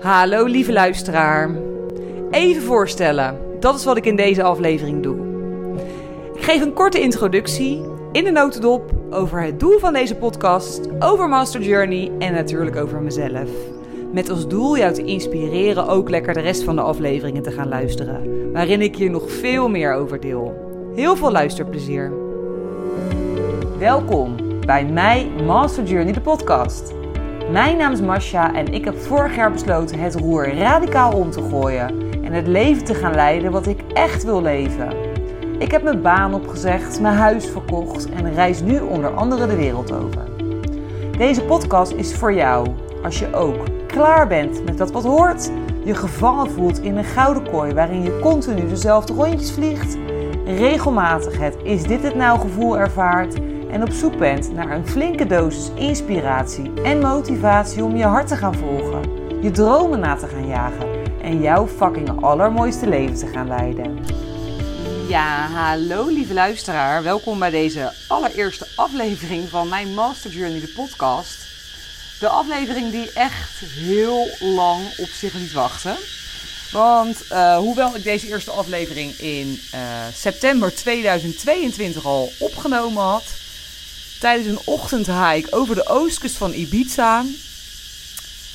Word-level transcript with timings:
Hallo 0.00 0.44
lieve 0.44 0.72
luisteraar. 0.72 1.50
Even 2.30 2.62
voorstellen, 2.62 3.38
dat 3.60 3.74
is 3.74 3.84
wat 3.84 3.96
ik 3.96 4.06
in 4.06 4.16
deze 4.16 4.42
aflevering 4.42 5.02
doe. 5.02 5.16
Ik 6.34 6.42
geef 6.42 6.62
een 6.62 6.72
korte 6.72 7.00
introductie 7.00 7.82
in 8.12 8.24
de 8.24 8.30
notendop 8.30 8.92
over 9.10 9.42
het 9.42 9.60
doel 9.60 9.78
van 9.78 9.92
deze 9.92 10.14
podcast, 10.14 10.88
over 10.98 11.28
Master 11.28 11.62
Journey 11.62 12.12
en 12.18 12.32
natuurlijk 12.32 12.76
over 12.76 13.02
mezelf. 13.02 13.50
Met 14.12 14.30
als 14.30 14.48
doel 14.48 14.78
jou 14.78 14.94
te 14.94 15.04
inspireren 15.04 15.88
ook 15.88 16.10
lekker 16.10 16.34
de 16.34 16.40
rest 16.40 16.62
van 16.62 16.76
de 16.76 16.82
afleveringen 16.82 17.42
te 17.42 17.50
gaan 17.50 17.68
luisteren, 17.68 18.52
waarin 18.52 18.80
ik 18.80 18.94
je 18.94 19.10
nog 19.10 19.30
veel 19.30 19.68
meer 19.68 19.94
over 19.94 20.20
deel. 20.20 20.54
Heel 20.94 21.16
veel 21.16 21.32
luisterplezier. 21.32 22.12
Welkom 23.78 24.36
bij 24.66 24.84
mij 24.84 25.30
Master 25.46 25.84
Journey 25.84 26.12
de 26.12 26.20
podcast. 26.20 27.03
Mijn 27.54 27.76
naam 27.76 27.92
is 27.92 28.00
Masha 28.00 28.54
en 28.54 28.72
ik 28.72 28.84
heb 28.84 28.98
vorig 28.98 29.36
jaar 29.36 29.52
besloten 29.52 29.98
het 29.98 30.14
roer 30.14 30.54
radicaal 30.54 31.12
om 31.12 31.30
te 31.30 31.42
gooien 31.42 32.12
en 32.24 32.32
het 32.32 32.46
leven 32.46 32.84
te 32.84 32.94
gaan 32.94 33.14
leiden 33.14 33.50
wat 33.52 33.66
ik 33.66 33.80
echt 33.92 34.24
wil 34.24 34.42
leven. 34.42 34.88
Ik 35.58 35.70
heb 35.70 35.82
mijn 35.82 36.02
baan 36.02 36.34
opgezegd, 36.34 37.00
mijn 37.00 37.14
huis 37.14 37.46
verkocht 37.46 38.10
en 38.10 38.34
reis 38.34 38.60
nu 38.60 38.80
onder 38.80 39.14
andere 39.14 39.46
de 39.46 39.56
wereld 39.56 39.92
over. 39.92 40.22
Deze 41.18 41.42
podcast 41.42 41.92
is 41.92 42.14
voor 42.14 42.32
jou 42.32 42.68
als 43.02 43.18
je 43.18 43.34
ook 43.34 43.86
klaar 43.86 44.26
bent 44.26 44.64
met 44.64 44.78
dat 44.78 44.92
wat 44.92 45.04
hoort, 45.04 45.50
je 45.84 45.94
gevangen 45.94 46.50
voelt 46.50 46.82
in 46.82 46.96
een 46.96 47.04
gouden 47.04 47.50
kooi 47.50 47.74
waarin 47.74 48.02
je 48.02 48.18
continu 48.20 48.68
dezelfde 48.68 49.12
rondjes 49.12 49.52
vliegt, 49.52 49.96
regelmatig 50.44 51.38
het 51.38 51.56
is 51.62 51.82
dit 51.82 52.02
het 52.02 52.14
nou 52.14 52.40
gevoel 52.40 52.78
ervaart 52.78 53.36
en 53.74 53.82
op 53.82 53.92
zoek 53.92 54.18
bent 54.18 54.52
naar 54.52 54.70
een 54.70 54.86
flinke 54.86 55.26
dosis 55.26 55.70
inspiratie 55.74 56.72
en 56.82 56.98
motivatie 56.98 57.84
om 57.84 57.96
je 57.96 58.04
hart 58.04 58.28
te 58.28 58.36
gaan 58.36 58.54
volgen, 58.54 59.02
je 59.42 59.50
dromen 59.50 60.00
na 60.00 60.16
te 60.16 60.26
gaan 60.26 60.48
jagen 60.48 60.88
en 61.22 61.40
jouw 61.40 61.66
fucking 61.66 62.22
allermooiste 62.22 62.88
leven 62.88 63.16
te 63.16 63.26
gaan 63.26 63.48
leiden. 63.48 63.98
Ja, 65.08 65.46
hallo 65.46 66.06
lieve 66.06 66.34
luisteraar. 66.34 67.02
Welkom 67.02 67.38
bij 67.38 67.50
deze 67.50 67.92
allereerste 68.08 68.66
aflevering 68.76 69.48
van 69.48 69.68
mijn 69.68 69.94
Master 69.94 70.30
Journey, 70.30 70.60
de 70.60 70.72
podcast. 70.76 71.38
De 72.20 72.28
aflevering 72.28 72.90
die 72.90 73.12
echt 73.12 73.60
heel 73.60 74.28
lang 74.40 74.80
op 74.98 75.08
zich 75.08 75.32
liet 75.32 75.52
wachten. 75.52 75.96
Want 76.72 77.24
uh, 77.32 77.56
hoewel 77.56 77.96
ik 77.96 78.04
deze 78.04 78.28
eerste 78.28 78.50
aflevering 78.50 79.12
in 79.18 79.60
uh, 79.74 79.80
september 80.12 80.74
2022 80.74 82.04
al 82.04 82.32
opgenomen 82.38 83.02
had, 83.02 83.42
tijdens 84.24 84.48
een 84.48 84.66
ochtendhike 84.66 85.52
over 85.52 85.74
de 85.74 85.88
oostkust 85.88 86.36
van 86.36 86.52
Ibiza, 86.52 87.24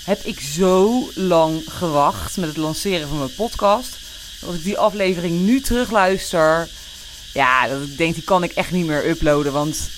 heb 0.03 0.21
ik 0.23 0.39
zo 0.39 1.09
lang 1.15 1.63
gewacht 1.67 2.37
met 2.37 2.49
het 2.49 2.57
lanceren 2.57 3.07
van 3.07 3.17
mijn 3.17 3.35
podcast. 3.35 3.97
Als 4.45 4.55
ik 4.55 4.63
die 4.63 4.77
aflevering 4.77 5.39
nu 5.39 5.61
terugluister, 5.61 6.69
ja, 7.33 7.67
dat 7.67 7.81
ik 7.81 7.97
denk 7.97 8.13
die 8.13 8.23
kan 8.23 8.43
ik 8.43 8.51
echt 8.51 8.71
niet 8.71 8.85
meer 8.85 9.09
uploaden. 9.09 9.53
Want 9.53 9.89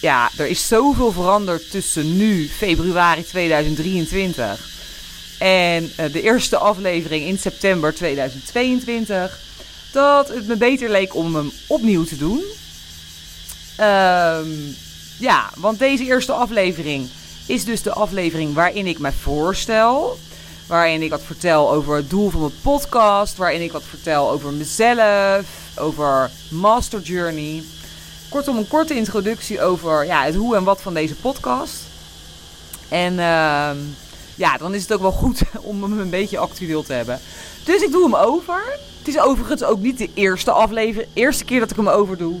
ja, 0.00 0.30
er 0.36 0.46
is 0.46 0.68
zoveel 0.68 1.12
veranderd 1.12 1.70
tussen 1.70 2.16
nu, 2.16 2.48
februari 2.48 3.24
2023, 3.24 4.68
en 5.38 5.84
uh, 5.84 6.12
de 6.12 6.22
eerste 6.22 6.56
aflevering 6.56 7.24
in 7.24 7.38
september 7.38 7.94
2022, 7.94 9.40
dat 9.92 10.28
het 10.28 10.46
me 10.46 10.56
beter 10.56 10.90
leek 10.90 11.14
om 11.14 11.34
hem 11.34 11.52
opnieuw 11.66 12.04
te 12.04 12.16
doen. 12.16 12.42
Um, 13.80 14.76
ja, 15.20 15.50
want 15.56 15.78
deze 15.78 16.04
eerste 16.04 16.32
aflevering 16.32 17.08
is 17.46 17.64
dus 17.64 17.82
de 17.82 17.92
aflevering 17.92 18.54
waarin 18.54 18.86
ik 18.86 18.98
me 18.98 19.12
voorstel. 19.12 20.18
Waarin 20.66 21.02
ik 21.02 21.10
wat 21.10 21.22
vertel 21.22 21.72
over 21.72 21.96
het 21.96 22.10
doel 22.10 22.30
van 22.30 22.40
mijn 22.40 22.52
podcast. 22.62 23.36
Waarin 23.36 23.62
ik 23.62 23.72
wat 23.72 23.82
vertel 23.88 24.30
over 24.30 24.52
mezelf. 24.52 25.46
Over 25.76 26.30
Master 26.50 27.00
Journey. 27.00 27.62
Kortom, 28.28 28.56
een 28.56 28.68
korte 28.68 28.94
introductie 28.94 29.60
over 29.60 30.06
ja, 30.06 30.24
het 30.24 30.34
hoe 30.34 30.56
en 30.56 30.64
wat 30.64 30.82
van 30.82 30.94
deze 30.94 31.14
podcast. 31.14 31.74
En 32.88 33.12
uh, 33.12 33.70
ja, 34.34 34.56
dan 34.58 34.74
is 34.74 34.82
het 34.82 34.92
ook 34.92 35.00
wel 35.00 35.12
goed 35.12 35.42
om 35.60 35.82
hem 35.82 35.98
een 35.98 36.10
beetje 36.10 36.38
actueel 36.38 36.82
te 36.82 36.92
hebben. 36.92 37.20
Dus 37.64 37.82
ik 37.82 37.92
doe 37.92 38.02
hem 38.02 38.14
over. 38.14 38.78
Het 38.98 39.08
is 39.08 39.18
overigens 39.18 39.62
ook 39.62 39.80
niet 39.80 39.98
de 39.98 40.10
eerste 40.14 40.50
aflevering, 40.50 41.10
eerste 41.12 41.44
keer 41.44 41.60
dat 41.60 41.70
ik 41.70 41.76
hem 41.76 41.88
over 41.88 42.16
doe. 42.16 42.40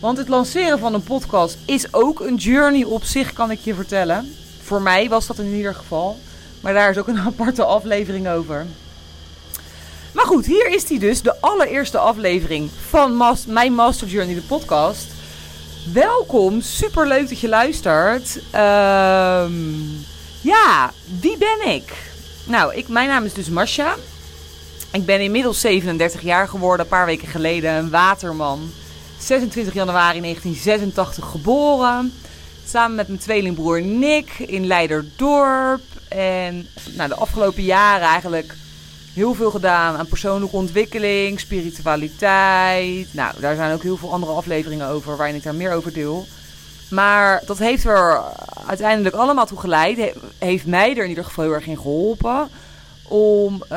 Want 0.00 0.18
het 0.18 0.28
lanceren 0.28 0.78
van 0.78 0.94
een 0.94 1.02
podcast 1.02 1.58
is 1.64 1.94
ook 1.94 2.20
een 2.20 2.34
journey 2.34 2.84
op 2.84 3.04
zich, 3.04 3.32
kan 3.32 3.50
ik 3.50 3.60
je 3.60 3.74
vertellen. 3.74 4.34
Voor 4.62 4.82
mij 4.82 5.08
was 5.08 5.26
dat 5.26 5.38
in 5.38 5.54
ieder 5.54 5.74
geval. 5.74 6.18
Maar 6.60 6.72
daar 6.72 6.90
is 6.90 6.98
ook 6.98 7.08
een 7.08 7.18
aparte 7.32 7.64
aflevering 7.64 8.28
over. 8.28 8.66
Maar 10.12 10.26
goed, 10.26 10.46
hier 10.46 10.74
is 10.74 10.84
die 10.84 10.98
dus, 10.98 11.22
de 11.22 11.40
allereerste 11.40 11.98
aflevering 11.98 12.70
van 12.88 13.36
mijn 13.46 13.72
Master 13.74 14.08
Journey, 14.08 14.34
de 14.34 14.40
podcast. 14.40 15.06
Welkom, 15.92 16.60
super 16.60 17.06
leuk 17.06 17.28
dat 17.28 17.40
je 17.40 17.48
luistert. 17.48 18.38
Ehm, 18.50 19.52
ja, 20.40 20.92
wie 21.20 21.36
ben 21.38 21.68
ik? 21.68 21.92
Nou, 22.44 22.74
ik, 22.74 22.88
mijn 22.88 23.08
naam 23.08 23.24
is 23.24 23.34
dus 23.34 23.48
Masha. 23.48 23.94
Ik 24.92 25.06
ben 25.06 25.20
inmiddels 25.20 25.60
37 25.60 26.20
jaar 26.20 26.48
geworden, 26.48 26.80
een 26.80 26.90
paar 26.90 27.06
weken 27.06 27.28
geleden, 27.28 27.74
een 27.74 27.90
waterman. 27.90 28.70
26 29.18 29.74
januari 29.74 30.20
1986 30.20 31.24
geboren. 31.30 32.12
Samen 32.66 32.96
met 32.96 33.08
mijn 33.08 33.20
tweelingbroer 33.20 33.82
Nick 33.82 34.38
in 34.38 34.66
Leiderdorp. 34.66 35.82
En 36.08 36.68
nou, 36.96 37.08
de 37.08 37.14
afgelopen 37.14 37.62
jaren 37.62 38.06
eigenlijk 38.06 38.54
heel 39.12 39.34
veel 39.34 39.50
gedaan 39.50 39.96
aan 39.96 40.06
persoonlijke 40.06 40.56
ontwikkeling, 40.56 41.40
spiritualiteit. 41.40 43.14
Nou, 43.14 43.34
daar 43.40 43.56
zijn 43.56 43.72
ook 43.72 43.82
heel 43.82 43.96
veel 43.96 44.12
andere 44.12 44.32
afleveringen 44.32 44.88
over 44.88 45.16
waarin 45.16 45.34
ik 45.34 45.42
daar 45.42 45.54
meer 45.54 45.72
over 45.72 45.92
deel. 45.92 46.26
Maar 46.90 47.42
dat 47.46 47.58
heeft 47.58 47.84
er 47.84 48.22
uiteindelijk 48.66 49.14
allemaal 49.14 49.46
toe 49.46 49.60
geleid. 49.60 50.12
Heeft 50.38 50.66
mij 50.66 50.90
er 50.96 51.02
in 51.02 51.08
ieder 51.08 51.24
geval 51.24 51.44
heel 51.44 51.54
erg 51.54 51.66
in 51.66 51.76
geholpen. 51.76 52.48
Om 53.08 53.54
uh, 53.54 53.68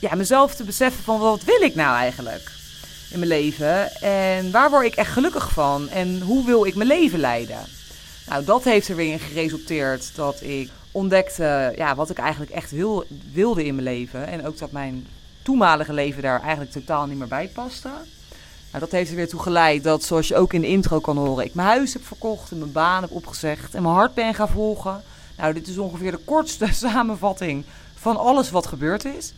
ja, 0.00 0.14
mezelf 0.16 0.54
te 0.54 0.64
beseffen 0.64 1.04
van 1.04 1.18
wat 1.18 1.44
wil 1.44 1.60
ik 1.60 1.74
nou 1.74 1.96
eigenlijk 1.96 2.58
in 3.10 3.18
mijn 3.18 3.30
leven. 3.30 3.94
En 4.00 4.50
waar 4.50 4.70
word 4.70 4.86
ik 4.86 4.94
echt 4.94 5.12
gelukkig 5.12 5.52
van? 5.52 5.88
En 5.88 6.20
hoe 6.20 6.46
wil 6.46 6.66
ik 6.66 6.74
mijn 6.74 6.88
leven 6.88 7.18
leiden? 7.18 7.58
Nou, 8.26 8.44
dat 8.44 8.64
heeft 8.64 8.88
er 8.88 8.96
weer 8.96 9.12
in 9.12 9.18
geresulteerd 9.18 10.12
dat 10.14 10.42
ik 10.42 10.70
ontdekte 10.92 11.72
ja, 11.76 11.94
wat 11.94 12.10
ik 12.10 12.18
eigenlijk 12.18 12.50
echt 12.50 12.70
wil, 12.70 13.04
wilde 13.32 13.64
in 13.64 13.74
mijn 13.74 13.86
leven. 13.86 14.26
En 14.26 14.46
ook 14.46 14.58
dat 14.58 14.72
mijn 14.72 15.06
toenmalige 15.42 15.92
leven 15.92 16.22
daar 16.22 16.40
eigenlijk 16.40 16.70
totaal 16.70 17.06
niet 17.06 17.18
meer 17.18 17.28
bij 17.28 17.48
paste. 17.48 17.88
Nou, 18.70 18.84
dat 18.84 18.90
heeft 18.90 19.10
er 19.10 19.16
weer 19.16 19.28
toe 19.28 19.40
geleid 19.40 19.84
dat, 19.84 20.02
zoals 20.02 20.28
je 20.28 20.36
ook 20.36 20.52
in 20.52 20.60
de 20.60 20.66
intro 20.66 21.00
kan 21.00 21.16
horen, 21.16 21.44
ik 21.44 21.54
mijn 21.54 21.68
huis 21.68 21.92
heb 21.92 22.06
verkocht 22.06 22.50
en 22.50 22.58
mijn 22.58 22.72
baan 22.72 23.02
heb 23.02 23.10
opgezegd 23.10 23.74
en 23.74 23.82
mijn 23.82 23.94
hart 23.94 24.14
ben 24.14 24.34
gaan 24.34 24.48
volgen. 24.48 25.02
Nou, 25.36 25.54
dit 25.54 25.68
is 25.68 25.78
ongeveer 25.78 26.10
de 26.10 26.20
kortste 26.24 26.68
samenvatting 26.88 27.64
van 27.94 28.16
alles 28.16 28.50
wat 28.50 28.66
gebeurd 28.66 29.04
is. 29.04 29.32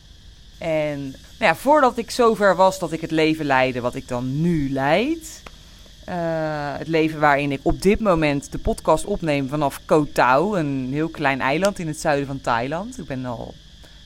En 0.58 1.14
nou 1.42 1.54
ja, 1.54 1.60
voordat 1.60 1.98
ik 1.98 2.10
zover 2.10 2.56
was 2.56 2.78
dat 2.78 2.92
ik 2.92 3.00
het 3.00 3.10
leven 3.10 3.44
leidde 3.44 3.80
wat 3.80 3.94
ik 3.94 4.08
dan 4.08 4.40
nu 4.40 4.72
leid. 4.72 5.42
Uh, 6.08 6.14
het 6.78 6.88
leven 6.88 7.20
waarin 7.20 7.52
ik 7.52 7.60
op 7.62 7.82
dit 7.82 8.00
moment 8.00 8.52
de 8.52 8.58
podcast 8.58 9.04
opneem 9.04 9.48
vanaf 9.48 9.80
Koh 9.84 10.12
Tao, 10.12 10.54
een 10.54 10.88
heel 10.92 11.08
klein 11.08 11.40
eiland 11.40 11.78
in 11.78 11.86
het 11.86 12.00
zuiden 12.00 12.26
van 12.26 12.40
Thailand. 12.40 12.98
Ik 12.98 13.06
ben 13.06 13.26
al 13.26 13.54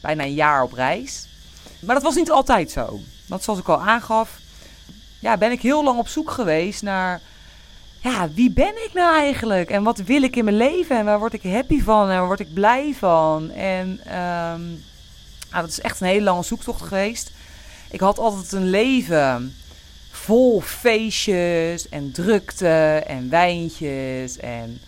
bijna 0.03 0.25
een 0.25 0.35
jaar 0.35 0.63
op 0.63 0.73
reis. 0.73 1.29
Maar 1.81 1.95
dat 1.95 2.05
was 2.05 2.15
niet 2.15 2.31
altijd 2.31 2.71
zo. 2.71 3.01
Want 3.29 3.43
zoals 3.43 3.59
ik 3.59 3.69
al 3.69 3.83
aangaf, 3.83 4.39
ja, 5.19 5.37
ben 5.37 5.51
ik 5.51 5.61
heel 5.61 5.85
lang 5.85 5.99
op 5.99 6.09
zoek 6.09 6.31
geweest 6.31 6.83
naar 6.83 7.21
ja, 8.01 8.29
wie 8.35 8.51
ben 8.51 8.85
ik 8.85 8.91
nou 8.95 9.17
eigenlijk? 9.17 9.71
En 9.71 9.83
wat 9.83 9.99
wil 9.99 10.23
ik 10.23 10.37
in 10.37 10.45
mijn 10.45 10.57
leven? 10.57 10.97
En 10.97 11.05
waar 11.05 11.19
word 11.19 11.33
ik 11.33 11.43
happy 11.43 11.83
van? 11.83 12.03
En 12.11 12.19
waar 12.19 12.27
word 12.27 12.41
ik 12.41 12.55
blij 12.55 12.95
van? 12.99 13.51
En 13.51 14.01
um, 14.22 14.83
nou, 15.57 15.69
dat 15.69 15.77
is 15.77 15.84
echt 15.84 16.01
een 16.01 16.07
hele 16.07 16.25
lange 16.25 16.43
zoektocht 16.43 16.83
geweest. 16.83 17.31
Ik 17.91 18.00
had 18.00 18.18
altijd 18.18 18.53
een 18.53 18.71
leven 18.71 19.56
vol 20.10 20.60
feestjes 20.60 21.88
en 21.88 22.12
drukte 22.12 23.03
en 23.06 23.30
wijntjes. 23.30 24.36
En 24.36 24.80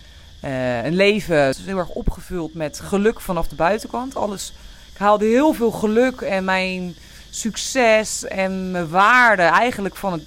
uh, 0.44 0.84
een 0.84 0.94
leven 0.94 1.54
heel 1.64 1.78
erg 1.78 1.88
opgevuld 1.88 2.54
met 2.54 2.80
geluk 2.80 3.20
vanaf 3.20 3.48
de 3.48 3.54
buitenkant. 3.54 4.16
Alles, 4.16 4.52
ik 4.92 4.98
haalde 4.98 5.24
heel 5.24 5.52
veel 5.52 5.70
geluk 5.70 6.20
en 6.20 6.44
mijn 6.44 6.94
succes 7.30 8.24
en 8.24 8.70
mijn 8.70 8.88
waarde 8.88 9.42
eigenlijk 9.42 9.96
van 9.96 10.12
het, 10.12 10.22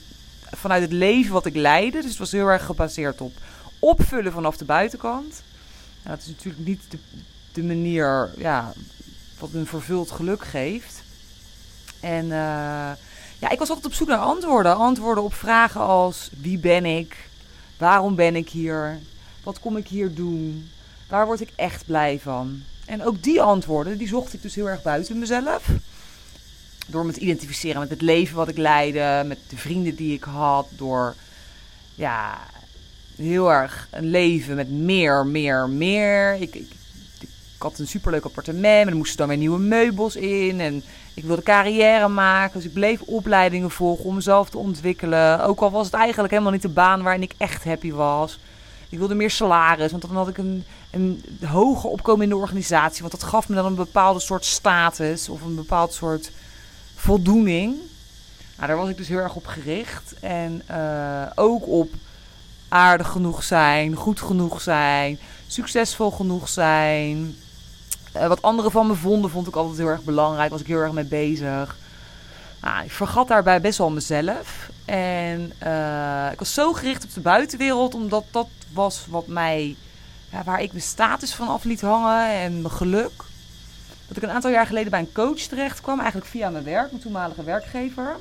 vanuit 0.52 0.82
het 0.82 0.92
leven 0.92 1.34
wat 1.34 1.46
ik 1.46 1.56
leidde. 1.56 2.02
Dus 2.02 2.10
het 2.10 2.20
was 2.20 2.32
heel 2.32 2.48
erg 2.48 2.66
gebaseerd 2.66 3.22
op 3.22 3.34
opvullen 3.80 4.32
vanaf 4.32 4.58
de 4.58 4.66
buitenkant. 4.66 5.42
Dat 6.04 6.20
is 6.20 6.28
natuurlijk 6.28 6.66
niet 6.66 6.82
de, 6.90 6.98
de 7.54 7.64
manier 7.64 8.30
ja, 8.38 8.74
wat 9.40 9.50
een 9.54 9.68
vervuld 9.68 10.12
geluk 10.12 10.44
geeft. 10.44 11.04
En 12.02 12.26
uh, 12.26 12.32
ja, 13.40 13.50
ik 13.50 13.60
was 13.60 13.70
altijd 13.70 13.86
op 13.86 13.94
zoek 13.94 14.08
naar 14.08 14.18
antwoorden. 14.18 14.76
Antwoorden 14.76 15.24
op 15.24 15.34
vragen 15.34 15.82
als 15.82 16.30
wie 16.42 16.58
ben 16.58 16.86
ik? 16.86 17.30
Waarom 17.78 18.16
ben 18.16 18.36
ik 18.36 18.50
hier? 18.50 19.00
Wat 19.44 19.60
kom 19.60 19.78
ik 19.78 19.88
hier 19.88 20.14
doen? 20.14 20.70
Waar 21.10 21.26
word 21.26 21.42
ik 21.42 21.50
echt 21.56 21.86
blij 21.86 22.20
van? 22.20 22.64
En 22.86 23.04
ook 23.06 23.24
die 23.24 23.42
antwoorden, 23.42 23.98
die 23.98 24.08
zocht 24.08 24.34
ik 24.34 24.42
dus 24.42 24.56
heel 24.56 24.70
erg 24.70 24.82
buiten 24.82 25.20
mezelf. 25.20 25.70
Door 26.88 27.06
me 27.06 27.12
te 27.12 27.20
identificeren 27.20 27.80
met 27.80 27.90
het 27.90 28.02
leven 28.02 28.36
wat 28.36 28.48
ik 28.48 28.58
leidde, 28.58 29.24
met 29.28 29.40
de 29.50 29.58
vrienden 29.58 29.96
die 29.96 30.14
ik 30.14 30.24
had. 30.24 30.68
Door 30.78 31.16
ja, 31.96 32.40
heel 33.16 33.52
erg 33.52 33.88
een 33.92 34.10
leven 34.10 34.56
met 34.56 34.70
meer, 34.70 35.26
meer, 35.26 35.70
meer. 35.70 36.34
Ik, 36.34 36.56
ik, 36.56 36.72
ik 37.20 37.30
had 37.58 37.80
een 37.80 37.88
superleuk 37.88 38.26
appartement, 38.26 38.84
maar 38.84 38.94
er 38.94 38.96
moesten 38.96 39.18
dan 39.18 39.28
weer 39.28 39.38
nieuwe 39.38 39.60
meubels 39.60 40.16
in. 40.16 40.60
En 40.60 40.84
ik 41.22 41.28
wilde 41.28 41.44
carrière 41.44 42.08
maken, 42.08 42.54
dus 42.54 42.68
ik 42.68 42.74
bleef 42.74 43.02
opleidingen 43.02 43.72
volgen 43.72 44.06
om 44.06 44.16
mezelf 44.16 44.50
te 44.50 44.58
ontwikkelen. 44.58 45.44
Ook 45.44 45.60
al 45.60 45.72
was 45.72 45.86
het 45.86 45.94
eigenlijk 45.94 46.32
helemaal 46.32 46.52
niet 46.52 46.62
de 46.62 46.70
baan 46.70 47.04
waarin 47.04 47.22
ik 47.22 47.34
echt 47.38 47.64
happy 47.64 47.92
was. 47.92 48.40
Ik 48.90 48.98
wilde 48.98 49.16
meer 49.16 49.32
salaris, 49.32 49.92
want 49.92 50.04
dan 50.04 50.16
had 50.16 50.28
ik 50.28 50.38
een, 50.38 50.64
een 50.92 51.24
hoger 51.46 52.30
de 52.30 52.36
organisatie. 52.36 53.02
Want 53.02 53.12
dat 53.12 53.30
gaf 53.30 53.50
me 53.50 53.56
dan 53.56 53.66
een 53.66 53.76
bepaalde 53.76 54.20
soort 54.20 54.46
status 54.46 55.30
of 55.30 55.42
een 55.42 55.56
bepaald 55.56 55.94
soort 55.94 56.32
voldoening. 56.96 57.76
Nou, 58.56 58.68
daar 58.68 58.78
was 58.78 58.90
ik 58.90 58.98
dus 58.98 59.08
heel 59.08 59.18
erg 59.18 59.36
op 59.36 59.46
gericht. 59.46 60.14
En 60.20 60.62
uh, 60.72 61.22
ook 61.36 61.68
op 61.68 61.94
aardig 62.70 63.08
genoeg 63.08 63.44
zijn, 63.44 63.96
goed 63.96 64.22
genoeg 64.22 64.62
zijn, 64.62 65.20
succesvol 65.48 66.12
genoeg 66.12 66.50
zijn. 66.50 67.36
Uh, 68.16 68.28
wat 68.28 68.42
anderen 68.42 68.72
van 68.72 68.88
me 68.88 68.96
vonden, 68.96 69.32
vond 69.32 69.48
ik 69.48 69.56
altijd 69.56 69.78
heel 69.78 69.88
erg 69.88 70.04
belangrijk. 70.04 70.52
Was 70.52 70.62
ik 70.62 70.68
heel 70.68 70.80
erg 70.80 70.92
mee 70.92 71.04
bezig. 71.04 71.76
Nou, 72.62 72.84
ik 72.84 72.92
vergat 72.92 73.28
daarbij 73.28 73.62
best 73.62 73.78
wel 73.78 73.92
mezelf. 73.92 74.70
En 74.86 75.54
uh, 75.64 76.32
ik 76.32 76.40
was 76.40 76.54
zo 76.54 76.74
gericht 76.74 77.04
op 77.04 77.14
de 77.14 77.20
buitenwereld, 77.22 77.96
omdat 77.96 78.24
dat 78.32 78.48
was 78.74 79.06
wat 79.10 79.28
mij, 79.28 79.76
ja, 80.32 80.44
waar 80.44 80.62
ik 80.62 80.72
mijn 80.72 80.84
status 80.84 81.34
van 81.34 81.48
af 81.48 81.64
liet 81.64 81.82
hangen 81.82 82.28
en 82.28 82.62
mijn 82.62 82.74
geluk. 82.74 83.24
Dat 84.08 84.18
ik 84.18 84.24
een 84.24 84.36
aantal 84.36 84.52
jaar 84.52 84.66
geleden 84.66 84.92
bij 84.92 85.00
een 85.00 85.12
coach 85.14 85.40
terecht 85.40 85.82
kwam, 85.82 86.00
eigenlijk 86.00 86.30
via 86.30 86.50
mijn 86.50 86.64
werk, 86.64 86.92
mijn 86.92 87.04
toenmalige 87.04 87.44
werkgever 87.44 88.16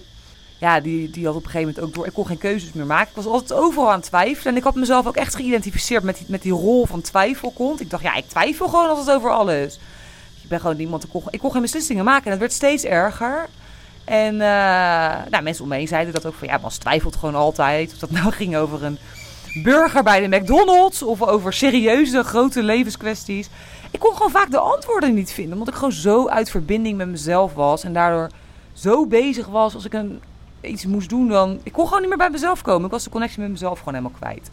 ja, 0.61 0.81
die, 0.81 1.11
die 1.11 1.27
had 1.27 1.35
op 1.35 1.45
een 1.45 1.51
gegeven 1.51 1.75
moment 1.75 1.87
ook 1.87 1.95
door. 1.95 2.07
Ik 2.07 2.13
kon 2.13 2.27
geen 2.27 2.39
keuzes 2.39 2.73
meer 2.73 2.87
maken. 2.87 3.09
Ik 3.09 3.15
was 3.15 3.27
altijd 3.27 3.53
overal 3.53 3.91
aan 3.91 4.01
twijfelen. 4.01 4.53
En 4.53 4.59
ik 4.59 4.65
had 4.65 4.75
mezelf 4.75 5.07
ook 5.07 5.17
echt 5.17 5.35
geïdentificeerd 5.35 6.03
met 6.03 6.17
die, 6.17 6.27
met 6.29 6.43
die 6.43 6.53
rol 6.53 6.87
van 6.87 7.01
twijfelkont. 7.01 7.81
Ik 7.81 7.91
dacht, 7.91 8.03
ja, 8.03 8.15
ik 8.15 8.29
twijfel 8.29 8.69
gewoon 8.69 8.89
altijd 8.89 9.17
over 9.17 9.31
alles. 9.31 9.79
Ik 10.43 10.49
ben 10.49 10.61
gewoon 10.61 10.79
iemand. 10.79 11.05
Ik 11.05 11.11
kon, 11.11 11.23
ik 11.31 11.39
kon 11.39 11.53
geen 11.53 11.63
beslissingen 11.63 12.05
maken. 12.05 12.25
En 12.25 12.31
het 12.31 12.41
werd 12.41 12.53
steeds 12.53 12.85
erger. 12.85 13.49
En 14.05 14.35
uh, 14.35 14.41
nou, 15.31 15.43
mensen 15.43 15.63
om 15.63 15.71
me 15.71 15.77
heen 15.77 15.89
zeiden 15.89 16.15
dat 16.15 16.27
ook 16.27 16.35
van 16.35 16.49
ja, 16.49 16.59
Bas 16.59 16.77
twijfelt 16.77 17.17
gewoon 17.17 17.35
altijd. 17.35 17.93
Of 17.93 17.99
dat 17.99 18.11
nou 18.11 18.33
ging 18.41 18.57
over 18.57 18.85
een 18.85 18.99
burger 19.63 20.03
bij 20.03 20.29
de 20.29 20.37
McDonald's 20.37 21.03
of 21.03 21.23
over 21.23 21.53
serieuze 21.53 22.23
grote 22.23 22.63
levenskwesties. 22.63 23.49
Ik 23.91 24.01
kon 24.01 24.13
gewoon 24.13 24.31
vaak 24.31 24.51
de 24.51 24.59
antwoorden 24.59 25.15
niet 25.15 25.33
vinden, 25.33 25.53
omdat 25.53 25.69
ik 25.69 25.75
gewoon 25.75 25.93
zo 25.93 26.29
uit 26.29 26.51
verbinding 26.51 26.97
met 26.97 27.09
mezelf 27.09 27.55
was 27.55 27.85
en 27.85 27.93
daardoor 27.93 28.31
zo 28.73 29.07
bezig 29.07 29.47
was 29.47 29.75
als 29.75 29.85
ik 29.85 29.93
een 29.93 30.21
iets 30.61 30.87
moest 30.87 31.09
doen, 31.09 31.29
dan. 31.29 31.61
Ik 31.63 31.73
kon 31.73 31.85
gewoon 31.85 32.01
niet 32.01 32.09
meer 32.09 32.19
bij 32.19 32.31
mezelf 32.31 32.63
komen. 32.63 32.85
Ik 32.85 32.91
was 32.91 33.05
de 33.05 33.11
connectie 33.11 33.41
met 33.41 33.51
mezelf 33.51 33.79
gewoon 33.79 33.95
helemaal 33.95 34.19
kwijt. 34.19 34.51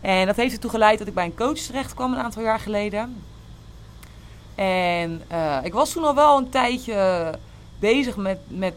En 0.00 0.26
dat 0.26 0.36
heeft 0.36 0.52
ertoe 0.52 0.70
geleid 0.70 0.98
dat 0.98 1.08
ik 1.08 1.14
bij 1.14 1.24
een 1.24 1.34
coach 1.34 1.58
terecht 1.58 1.94
kwam 1.94 2.12
een 2.12 2.18
aantal 2.18 2.42
jaar 2.42 2.60
geleden. 2.60 3.22
En 4.54 5.22
uh, 5.32 5.58
ik 5.62 5.72
was 5.72 5.92
toen 5.92 6.04
al 6.04 6.14
wel 6.14 6.38
een 6.38 6.48
tijdje 6.48 7.30
bezig 7.78 8.16
met, 8.16 8.38
met, 8.48 8.74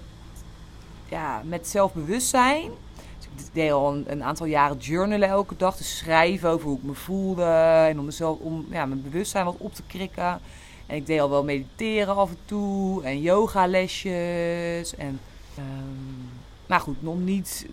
ja, 1.09 1.41
met 1.43 1.67
zelfbewustzijn. 1.67 2.71
Dus 3.17 3.45
ik 3.45 3.53
deed 3.53 3.71
al 3.71 4.03
een, 4.05 4.23
aantal 4.23 4.45
jaren 4.45 4.77
journalen 4.77 5.29
elke 5.29 5.55
dag. 5.57 5.77
Dus 5.77 5.97
schrijven 5.97 6.49
over 6.49 6.67
hoe 6.67 6.77
ik 6.77 6.83
me 6.83 6.93
voelde. 6.93 7.43
En 7.89 7.99
om, 7.99 8.05
mezelf, 8.05 8.39
om 8.39 8.65
ja, 8.69 8.85
mijn 8.85 9.03
bewustzijn 9.03 9.45
wat 9.45 9.55
op 9.57 9.75
te 9.75 9.83
krikken. 9.87 10.39
En 10.85 10.95
ik 10.95 11.05
deed 11.05 11.19
al 11.19 11.29
wel 11.29 11.43
mediteren 11.43 12.15
af 12.15 12.29
en 12.29 12.37
toe. 12.45 13.03
En 13.03 13.21
yogalesjes. 13.21 14.95
En 14.95 15.19
um, 15.57 16.34
maar 16.67 16.79
goed, 16.79 17.01
nog 17.01 17.17
niet 17.17 17.67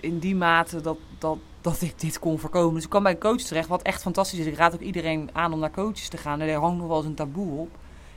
in 0.00 0.18
die 0.18 0.36
mate 0.36 0.80
dat, 0.80 0.98
dat, 1.18 1.38
dat 1.60 1.80
ik 1.80 2.00
dit 2.00 2.18
kon 2.18 2.38
voorkomen. 2.38 2.74
Dus 2.74 2.84
ik 2.84 2.90
kwam 2.90 3.02
bij 3.02 3.12
een 3.12 3.18
coach 3.18 3.40
terecht, 3.40 3.68
wat 3.68 3.82
echt 3.82 4.02
fantastisch 4.02 4.38
is. 4.38 4.46
Ik 4.46 4.56
raad 4.56 4.74
ook 4.74 4.80
iedereen 4.80 5.30
aan 5.32 5.52
om 5.52 5.58
naar 5.58 5.70
coaches 5.70 6.08
te 6.08 6.16
gaan. 6.16 6.40
Er 6.40 6.60
hangt 6.60 6.78
nog 6.78 6.88
wel 6.88 6.96
eens 6.96 7.06
een 7.06 7.14
taboe 7.14 7.60
op. 7.60 7.70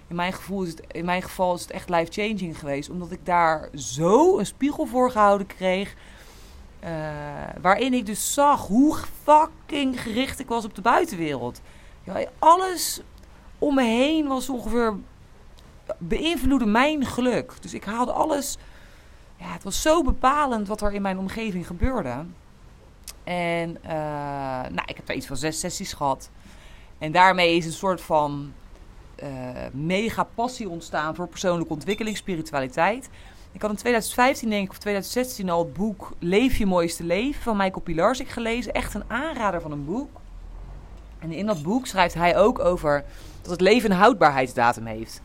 In 0.08 0.16
mijn, 0.16 0.34
gevoel 0.34 0.64
is 0.64 0.70
het, 0.70 0.84
in 0.92 1.06
mijn 1.06 1.22
geval 1.22 1.56
is 1.56 1.62
het 1.62 1.72
echt 1.72 1.90
life-changing 1.90 2.60
geweest. 2.60 2.90
Omdat 2.90 3.12
ik 3.12 3.26
daar 3.26 3.70
zo 3.76 4.38
een 4.38 4.46
spiegel 4.46 4.86
voor 4.86 5.12
gehouden 5.12 5.48
kreeg. 5.48 5.96
Uh, 6.84 6.90
waarin 7.62 7.94
ik 7.94 8.06
dus 8.06 8.34
zag 8.34 8.68
hoe 8.68 8.98
fucking 9.24 10.02
gericht 10.02 10.40
ik 10.40 10.48
was 10.48 10.66
op 10.66 10.76
de 10.76 10.82
buitenwereld. 10.82 11.62
Ja, 12.04 12.26
alles 12.40 13.02
om 13.60 13.76
me 13.76 13.84
heen 13.84 14.28
was 14.28 14.50
ongeveer 14.50 14.96
beïnvloedde 15.98 16.66
mijn 16.66 17.06
geluk. 17.06 17.54
Dus 17.62 17.74
ik 17.74 17.84
haalde 17.84 18.12
alles 18.12 18.58
ja, 19.38 19.52
het 19.52 19.64
was 19.64 19.82
zo 19.82 20.04
bepalend 20.04 20.68
wat 20.68 20.82
er 20.82 20.94
in 20.94 21.02
mijn 21.02 21.18
omgeving 21.18 21.68
gebeurde. 21.68 22.26
En 23.24 23.78
uh, 23.86 23.92
nou, 24.70 24.84
ik 24.86 24.96
heb 24.96 25.06
daar 25.06 25.16
iets 25.16 25.28
van 25.28 25.38
zes 25.38 25.60
sessies 25.60 25.94
gehad. 25.94 26.30
En 26.98 27.12
daarmee 27.12 27.56
is 27.56 27.66
een 27.66 27.72
soort 27.72 28.02
van 28.02 28.54
uh, 29.24 29.30
mega 29.72 30.24
passie 30.24 30.70
ontstaan 30.70 31.16
voor 31.16 31.28
persoonlijke 31.28 31.74
ontwikkeling, 31.74 32.18
spiritualiteit. 32.18 33.10
Ik 33.52 33.62
had 33.62 33.72
in 33.72 33.78
2015, 33.78 34.50
denk 34.50 34.64
ik, 34.64 34.70
of 34.70 34.78
2016 34.78 35.50
al 35.50 35.64
het 35.64 35.74
boek 35.74 36.12
Leef 36.20 36.58
je 36.58 36.66
mooiste 36.66 37.04
leven 37.04 37.42
van 37.42 37.58
Michael 37.58 37.82
Pilarsik 37.82 38.30
gelezen. 38.30 38.74
Echt 38.74 38.94
een 38.94 39.04
aanrader 39.08 39.62
van 39.62 39.72
een 39.72 39.86
boek. 39.86 40.22
En 41.20 41.32
in 41.32 41.46
dat 41.46 41.64
boek 41.64 41.88
schrijft 41.88 42.14
hij 42.14 42.38
ook 42.38 42.60
over 42.60 43.04
dat 43.42 43.52
het 43.52 43.62
leven 43.62 43.92
een 43.92 43.98
houdbaarheidsdatum 43.98 44.86
heeft 44.86 45.22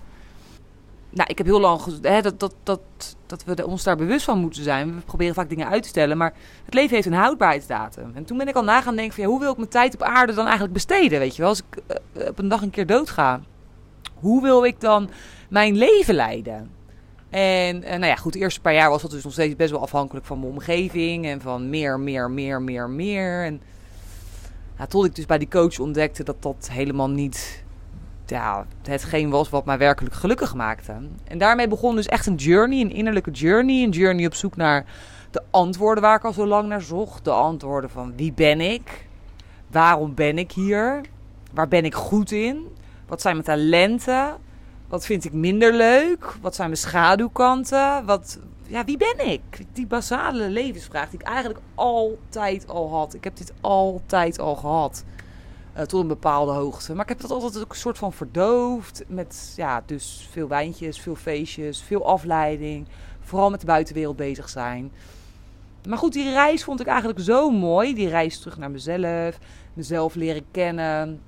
nou, 1.18 1.30
ik 1.30 1.38
heb 1.38 1.46
heel 1.46 1.60
lang 1.60 1.80
hè, 2.02 2.20
dat, 2.20 2.40
dat, 2.40 2.54
dat, 2.62 2.80
dat 3.26 3.44
we 3.44 3.66
ons 3.66 3.82
daar 3.82 3.96
bewust 3.96 4.24
van 4.24 4.38
moeten 4.38 4.62
zijn. 4.62 4.94
We 4.94 5.00
proberen 5.00 5.34
vaak 5.34 5.48
dingen 5.48 5.68
uit 5.68 5.82
te 5.82 5.88
stellen, 5.88 6.16
maar 6.16 6.34
het 6.64 6.74
leven 6.74 6.94
heeft 6.94 7.06
een 7.06 7.12
houdbaarheidsdatum. 7.12 8.10
En 8.14 8.24
toen 8.24 8.38
ben 8.38 8.48
ik 8.48 8.54
al 8.54 8.64
na 8.64 8.80
gaan 8.82 8.96
denken 8.96 9.14
van 9.14 9.24
hoe 9.24 9.40
wil 9.40 9.50
ik 9.50 9.56
mijn 9.56 9.68
tijd 9.68 9.94
op 9.94 10.02
aarde 10.02 10.32
dan 10.32 10.44
eigenlijk 10.44 10.72
besteden? 10.74 11.18
Weet 11.18 11.36
je 11.36 11.42
wel, 11.42 11.50
als 11.50 11.62
ik 11.70 11.82
uh, 12.16 12.28
op 12.28 12.38
een 12.38 12.48
dag 12.48 12.62
een 12.62 12.70
keer 12.70 12.86
doodga, 12.86 13.40
hoe 14.14 14.42
wil 14.42 14.64
ik 14.64 14.80
dan 14.80 15.10
mijn 15.48 15.76
leven 15.76 16.14
leiden? 16.14 16.70
En 17.30 17.82
uh, 17.82 17.88
nou 17.88 18.06
ja, 18.06 18.16
goed, 18.16 18.34
eerste 18.34 18.60
paar 18.60 18.74
jaar 18.74 18.90
was 18.90 19.02
dat 19.02 19.10
dus 19.10 19.24
nog 19.24 19.32
steeds 19.32 19.56
best 19.56 19.70
wel 19.70 19.82
afhankelijk 19.82 20.26
van 20.26 20.40
mijn 20.40 20.52
omgeving 20.52 21.26
en 21.26 21.40
van 21.40 21.70
meer, 21.70 22.00
meer, 22.00 22.30
meer, 22.30 22.62
meer, 22.62 22.90
meer. 22.90 23.44
En 23.44 23.60
nou, 24.76 24.88
tot 24.88 25.04
ik 25.04 25.14
dus 25.14 25.26
bij 25.26 25.38
die 25.38 25.48
coach 25.48 25.78
ontdekte 25.78 26.24
dat 26.24 26.42
dat 26.42 26.68
helemaal 26.72 27.10
niet 27.10 27.64
ja, 28.30 28.66
hetgeen 28.82 29.30
was 29.30 29.48
wat 29.48 29.64
mij 29.64 29.78
werkelijk 29.78 30.14
gelukkig 30.14 30.54
maakte. 30.54 30.92
En 31.24 31.38
daarmee 31.38 31.68
begon 31.68 31.96
dus 31.96 32.06
echt 32.06 32.26
een 32.26 32.34
journey, 32.34 32.80
een 32.80 32.92
innerlijke 32.92 33.30
journey. 33.30 33.82
Een 33.82 33.90
journey 33.90 34.26
op 34.26 34.34
zoek 34.34 34.56
naar 34.56 34.84
de 35.30 35.42
antwoorden 35.50 36.02
waar 36.02 36.16
ik 36.16 36.24
al 36.24 36.32
zo 36.32 36.46
lang 36.46 36.68
naar 36.68 36.82
zocht. 36.82 37.24
De 37.24 37.30
antwoorden 37.30 37.90
van 37.90 38.12
wie 38.16 38.32
ben 38.32 38.60
ik? 38.60 39.06
Waarom 39.70 40.14
ben 40.14 40.38
ik 40.38 40.52
hier? 40.52 41.00
Waar 41.52 41.68
ben 41.68 41.84
ik 41.84 41.94
goed 41.94 42.32
in? 42.32 42.66
Wat 43.06 43.20
zijn 43.20 43.34
mijn 43.34 43.46
talenten? 43.46 44.36
Wat 44.88 45.06
vind 45.06 45.24
ik 45.24 45.32
minder 45.32 45.72
leuk? 45.72 46.34
Wat 46.40 46.54
zijn 46.54 46.68
mijn 46.68 46.80
schaduwkanten? 46.80 48.04
Wat, 48.06 48.38
ja, 48.66 48.84
wie 48.84 48.96
ben 48.96 49.30
ik? 49.30 49.64
Die 49.72 49.86
basale 49.86 50.48
levensvraag 50.48 51.10
die 51.10 51.20
ik 51.20 51.26
eigenlijk 51.26 51.60
altijd 51.74 52.68
al 52.68 52.90
had. 52.90 53.14
Ik 53.14 53.24
heb 53.24 53.36
dit 53.36 53.52
altijd 53.60 54.38
al 54.38 54.54
gehad. 54.54 55.04
Uh, 55.78 55.84
tot 55.84 56.00
een 56.00 56.08
bepaalde 56.08 56.52
hoogte. 56.52 56.94
Maar 56.94 57.02
ik 57.02 57.08
heb 57.08 57.20
dat 57.20 57.30
altijd 57.30 57.62
ook 57.62 57.70
een 57.70 57.76
soort 57.76 57.98
van 57.98 58.12
verdoofd. 58.12 59.04
Met 59.06 59.52
ja, 59.56 59.82
dus 59.86 60.28
veel 60.30 60.48
wijntjes, 60.48 61.00
veel 61.00 61.14
feestjes, 61.14 61.82
veel 61.82 62.06
afleiding. 62.06 62.86
Vooral 63.20 63.50
met 63.50 63.60
de 63.60 63.66
buitenwereld 63.66 64.16
bezig 64.16 64.48
zijn. 64.48 64.92
Maar 65.88 65.98
goed, 65.98 66.12
die 66.12 66.30
reis 66.30 66.64
vond 66.64 66.80
ik 66.80 66.86
eigenlijk 66.86 67.20
zo 67.20 67.50
mooi. 67.50 67.94
Die 67.94 68.08
reis 68.08 68.38
terug 68.38 68.58
naar 68.58 68.70
mezelf. 68.70 69.38
Mezelf 69.74 70.14
leren 70.14 70.44
kennen. 70.50 71.20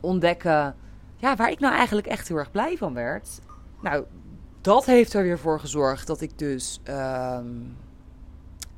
Ontdekken. 0.00 0.74
Ja, 1.16 1.36
waar 1.36 1.50
ik 1.50 1.60
nou 1.60 1.74
eigenlijk 1.74 2.06
echt 2.06 2.28
heel 2.28 2.36
erg 2.36 2.50
blij 2.50 2.76
van 2.76 2.94
werd. 2.94 3.40
Nou, 3.82 4.04
dat 4.60 4.84
heeft 4.84 5.12
er 5.14 5.22
weer 5.22 5.38
voor 5.38 5.60
gezorgd 5.60 6.06
dat 6.06 6.20
ik 6.20 6.38
dus. 6.38 6.80
Uh, 6.88 7.38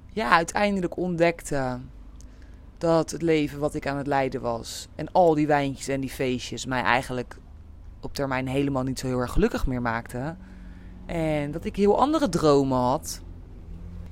ja, 0.07 0.31
uiteindelijk 0.31 0.97
ontdekte 0.97 1.79
dat 2.83 3.11
het 3.11 3.23
leven 3.23 3.59
wat 3.59 3.75
ik 3.75 3.87
aan 3.87 3.97
het 3.97 4.07
leiden 4.07 4.41
was 4.41 4.89
en 4.95 5.13
al 5.13 5.35
die 5.35 5.47
wijntjes 5.47 5.89
en 5.89 6.01
die 6.01 6.11
feestjes 6.11 6.67
mij 6.67 6.83
eigenlijk 6.83 7.39
op 8.01 8.15
termijn 8.15 8.47
helemaal 8.49 8.83
niet 8.83 8.99
zo 8.99 9.07
heel 9.07 9.19
erg 9.19 9.33
gelukkig 9.33 9.67
meer 9.67 9.83
maakten. 9.83 10.39
En 11.07 11.51
dat 11.51 11.65
ik 11.65 11.77
heel 11.77 12.01
andere 12.01 12.29
dromen 12.29 12.79
had. 12.79 13.21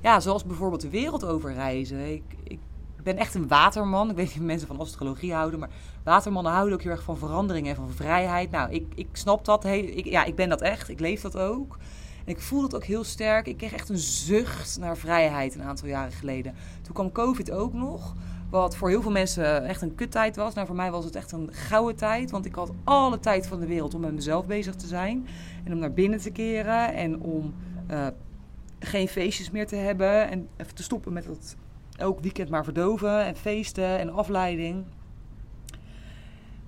Ja, 0.01 0.19
zoals 0.19 0.45
bijvoorbeeld 0.45 0.81
de 0.81 0.89
wereld 0.89 1.25
overreizen. 1.25 2.13
Ik, 2.13 2.23
ik 2.43 2.59
ben 3.03 3.17
echt 3.17 3.35
een 3.35 3.47
waterman. 3.47 4.09
Ik 4.09 4.15
weet 4.15 4.27
niet 4.27 4.37
of 4.37 4.41
mensen 4.41 4.67
van 4.67 4.79
astrologie 4.79 5.33
houden, 5.33 5.59
maar 5.59 5.69
watermannen 6.03 6.51
houden 6.51 6.73
ook 6.73 6.81
heel 6.81 6.91
erg 6.91 7.03
van 7.03 7.17
verandering 7.17 7.67
en 7.67 7.75
van 7.75 7.91
vrijheid. 7.91 8.51
Nou, 8.51 8.71
ik, 8.71 8.85
ik 8.95 9.07
snap 9.11 9.45
dat. 9.45 9.65
Ik, 9.65 10.05
ja, 10.05 10.23
ik 10.23 10.35
ben 10.35 10.49
dat 10.49 10.61
echt. 10.61 10.89
Ik 10.89 10.99
leef 10.99 11.21
dat 11.21 11.37
ook. 11.37 11.77
En 12.25 12.31
ik 12.33 12.41
voel 12.41 12.61
dat 12.61 12.75
ook 12.75 12.83
heel 12.83 13.03
sterk. 13.03 13.47
Ik 13.47 13.57
kreeg 13.57 13.73
echt 13.73 13.89
een 13.89 13.97
zucht 13.97 14.77
naar 14.79 14.97
vrijheid 14.97 15.55
een 15.55 15.63
aantal 15.63 15.87
jaren 15.87 16.11
geleden. 16.11 16.55
Toen 16.81 16.93
kwam 16.93 17.11
COVID 17.11 17.51
ook 17.51 17.73
nog. 17.73 18.15
Wat 18.51 18.75
voor 18.75 18.89
heel 18.89 19.01
veel 19.01 19.11
mensen 19.11 19.65
echt 19.65 19.81
een 19.81 19.95
kuttijd 19.95 20.35
was. 20.35 20.53
Nou, 20.53 20.67
voor 20.67 20.75
mij 20.75 20.91
was 20.91 21.05
het 21.05 21.15
echt 21.15 21.31
een 21.31 21.49
gouden 21.51 21.95
tijd. 21.95 22.31
Want 22.31 22.45
ik 22.45 22.55
had 22.55 22.71
alle 22.83 23.19
tijd 23.19 23.47
van 23.47 23.59
de 23.59 23.65
wereld 23.65 23.93
om 23.93 24.01
met 24.01 24.13
mezelf 24.13 24.45
bezig 24.45 24.75
te 24.75 24.87
zijn. 24.87 25.27
En 25.63 25.73
om 25.73 25.79
naar 25.79 25.93
binnen 25.93 26.19
te 26.19 26.31
keren. 26.31 26.93
En 26.93 27.21
om 27.21 27.53
uh, 27.91 28.07
geen 28.79 29.07
feestjes 29.07 29.51
meer 29.51 29.67
te 29.67 29.75
hebben. 29.75 30.29
En 30.29 30.47
even 30.57 30.75
te 30.75 30.83
stoppen 30.83 31.13
met 31.13 31.25
dat 31.25 31.55
elk 31.97 32.19
weekend 32.19 32.49
maar 32.49 32.63
verdoven. 32.63 33.25
En 33.25 33.35
feesten 33.35 33.99
en 33.99 34.13
afleiding. 34.13 34.83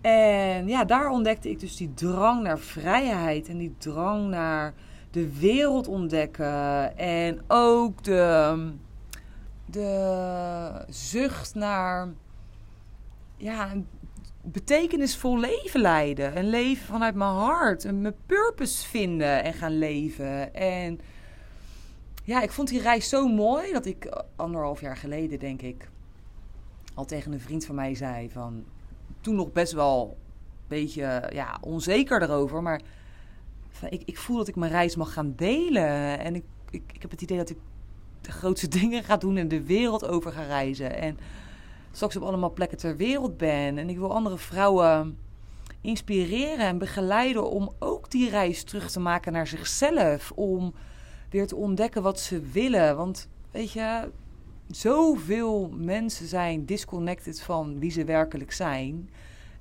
En 0.02 0.68
ja, 0.68 0.86
daar 0.86 1.10
ontdekte 1.10 1.50
ik 1.50 1.60
dus 1.60 1.76
die 1.76 1.94
drang 1.94 2.44
naar 2.44 2.60
vrijheid. 2.60 3.48
En 3.48 3.58
die 3.58 3.76
drang 3.78 4.30
naar 4.30 4.74
de 5.12 5.38
wereld 5.40 5.88
ontdekken. 5.88 6.98
En 6.98 7.42
ook 7.48 8.04
de, 8.04 8.56
de 9.74 10.86
zucht 10.90 11.56
naar 11.56 12.10
ja, 13.38 13.72
een 13.72 13.88
betekenisvol 14.42 15.40
leven 15.40 15.82
leiden. 15.82 16.38
Een 16.38 16.50
leven 16.50 16.86
vanuit 16.86 17.16
mijn 17.16 17.32
hart. 17.32 17.86
En 17.86 18.02
mijn 18.02 18.16
purpose 18.26 18.88
vinden 18.88 19.44
en 19.44 19.54
gaan 19.54 19.78
leven. 19.78 20.54
En 20.54 21.00
ja, 22.24 22.42
ik 22.42 22.52
vond 22.52 22.68
die 22.68 22.82
reis 22.82 23.10
zo 23.10 23.28
mooi 23.28 23.72
dat 23.72 23.86
ik 23.86 24.24
anderhalf 24.36 24.82
jaar 24.82 24.98
geleden, 24.98 25.40
denk 25.40 25.62
ik, 25.62 25.90
al 26.94 27.06
tegen 27.06 27.32
een 27.32 27.40
vriend 27.40 27.66
van 27.66 27.76
mij 27.76 27.96
zei 27.96 28.30
van... 28.30 28.64
Toen 29.22 29.36
nog 29.36 29.52
best 29.52 29.74
wel 29.74 30.08
een 30.10 30.68
beetje 30.68 31.30
ja, 31.34 31.58
onzeker 31.62 32.22
erover, 32.22 32.62
maar 32.62 32.82
ik, 33.90 34.02
ik 34.06 34.18
voel 34.18 34.38
dat 34.38 34.48
ik 34.48 34.56
mijn 34.56 34.72
reis 34.72 34.96
mag 34.96 35.14
gaan 35.14 35.34
delen. 35.36 36.20
En 36.20 36.36
ik, 36.36 36.44
ik, 36.70 36.84
ik 36.94 37.02
heb 37.02 37.12
het 37.12 37.22
idee 37.22 37.38
dat 37.38 37.50
ik 37.50 37.58
de 38.24 38.32
grootste 38.32 38.68
dingen 38.80 39.04
ga 39.04 39.18
doen 39.18 39.38
en 39.38 39.48
de 39.48 39.64
wereld 39.64 40.08
over 40.08 40.32
ga 40.32 40.42
reizen. 40.42 40.96
En 40.96 41.18
straks 41.92 42.16
op 42.16 42.24
allemaal 42.24 42.54
plekken 42.54 42.78
ter 42.78 42.98
wereld 42.98 43.38
ben. 43.38 43.78
En 43.78 43.90
ik 43.90 43.98
wil 43.98 44.14
andere 44.14 44.38
vrouwen 44.38 45.18
inspireren 45.82 46.66
en 46.66 46.78
begeleiden 46.78 47.50
om 47.50 47.72
ook 47.80 48.12
die 48.12 48.30
reis 48.30 48.64
terug 48.64 48.92
te 48.92 49.00
maken 49.00 49.34
naar 49.34 49.48
zichzelf. 49.48 50.32
Om 50.36 50.74
weer 51.30 51.48
te 51.48 51.56
ontdekken 51.56 52.02
wat 52.02 52.20
ze 52.20 52.42
willen. 52.42 52.98
Want 52.98 53.28
weet 53.52 53.72
je, 53.72 54.10
zoveel 54.68 55.70
mensen 55.76 56.28
zijn 56.28 56.66
disconnected 56.66 57.42
van 57.42 57.80
wie 57.80 57.92
ze 57.92 58.06
werkelijk 58.06 58.52
zijn. 58.52 59.10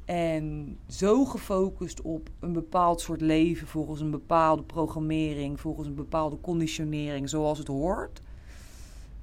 En 0.04 0.78
zo 0.88 1.24
gefocust 1.24 2.00
op 2.00 2.28
een 2.40 2.52
bepaald 2.52 3.00
soort 3.00 3.20
leven, 3.20 3.66
volgens 3.66 4.00
een 4.00 4.10
bepaalde 4.10 4.62
programmering, 4.62 5.60
volgens 5.60 5.86
een 5.86 5.94
bepaalde 5.94 6.40
conditionering, 6.40 7.28
zoals 7.28 7.58
het 7.58 7.68
hoort. 7.68 8.22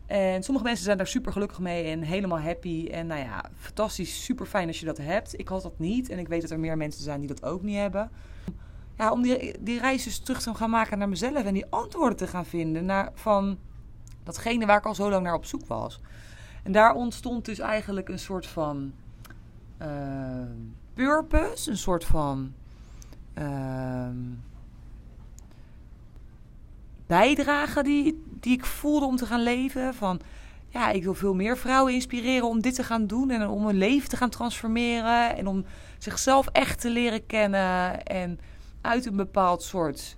En 0.09 0.43
sommige 0.43 0.65
mensen 0.65 0.85
zijn 0.85 0.97
daar 0.97 1.07
super 1.07 1.31
gelukkig 1.31 1.59
mee 1.59 1.83
en 1.83 2.01
helemaal 2.01 2.39
happy. 2.39 2.87
En 2.91 3.07
nou 3.07 3.21
ja, 3.21 3.45
fantastisch, 3.57 4.23
super 4.23 4.45
fijn 4.45 4.67
als 4.67 4.79
je 4.79 4.85
dat 4.85 4.97
hebt. 4.97 5.39
Ik 5.39 5.47
had 5.47 5.61
dat 5.61 5.79
niet 5.79 6.09
en 6.09 6.19
ik 6.19 6.27
weet 6.27 6.41
dat 6.41 6.49
er 6.49 6.59
meer 6.59 6.77
mensen 6.77 7.03
zijn 7.03 7.19
die 7.19 7.27
dat 7.27 7.43
ook 7.43 7.61
niet 7.61 7.75
hebben. 7.75 8.11
Ja, 8.97 9.11
om 9.11 9.21
die, 9.21 9.55
die 9.59 9.79
reis 9.79 10.03
dus 10.03 10.19
terug 10.19 10.41
te 10.41 10.53
gaan 10.53 10.69
maken 10.69 10.97
naar 10.97 11.09
mezelf 11.09 11.43
en 11.43 11.53
die 11.53 11.65
antwoorden 11.69 12.17
te 12.17 12.27
gaan 12.27 12.45
vinden 12.45 12.85
naar, 12.85 13.11
van 13.13 13.57
datgene 14.23 14.65
waar 14.65 14.77
ik 14.77 14.85
al 14.85 14.95
zo 14.95 15.09
lang 15.09 15.23
naar 15.23 15.33
op 15.33 15.45
zoek 15.45 15.65
was. 15.65 15.99
En 16.63 16.71
daar 16.71 16.93
ontstond 16.93 17.45
dus 17.45 17.59
eigenlijk 17.59 18.09
een 18.09 18.19
soort 18.19 18.45
van 18.47 18.93
uh, 19.81 19.87
purpose, 20.93 21.69
een 21.69 21.77
soort 21.77 22.05
van 22.05 22.53
uh, 23.37 24.07
bijdrage 27.07 27.83
die, 27.83 28.23
die 28.39 28.53
ik 28.53 28.65
voelde 28.65 29.05
om 29.05 29.15
te 29.15 29.25
gaan 29.25 29.43
leven. 29.43 29.93
Van 29.93 30.19
ja, 30.69 30.89
ik 30.89 31.03
wil 31.03 31.13
veel 31.13 31.33
meer 31.33 31.57
vrouwen 31.57 31.93
inspireren 31.93 32.47
om 32.47 32.61
dit 32.61 32.75
te 32.75 32.83
gaan 32.83 33.07
doen 33.07 33.29
en 33.29 33.47
om 33.47 33.65
hun 33.65 33.77
leven 33.77 34.09
te 34.09 34.17
gaan 34.17 34.29
transformeren 34.29 35.37
en 35.37 35.47
om 35.47 35.65
zichzelf 35.97 36.47
echt 36.47 36.81
te 36.81 36.89
leren 36.89 37.25
kennen 37.25 38.03
en 38.03 38.39
uit 38.81 39.05
een 39.05 39.15
bepaald 39.15 39.63
soort 39.63 40.17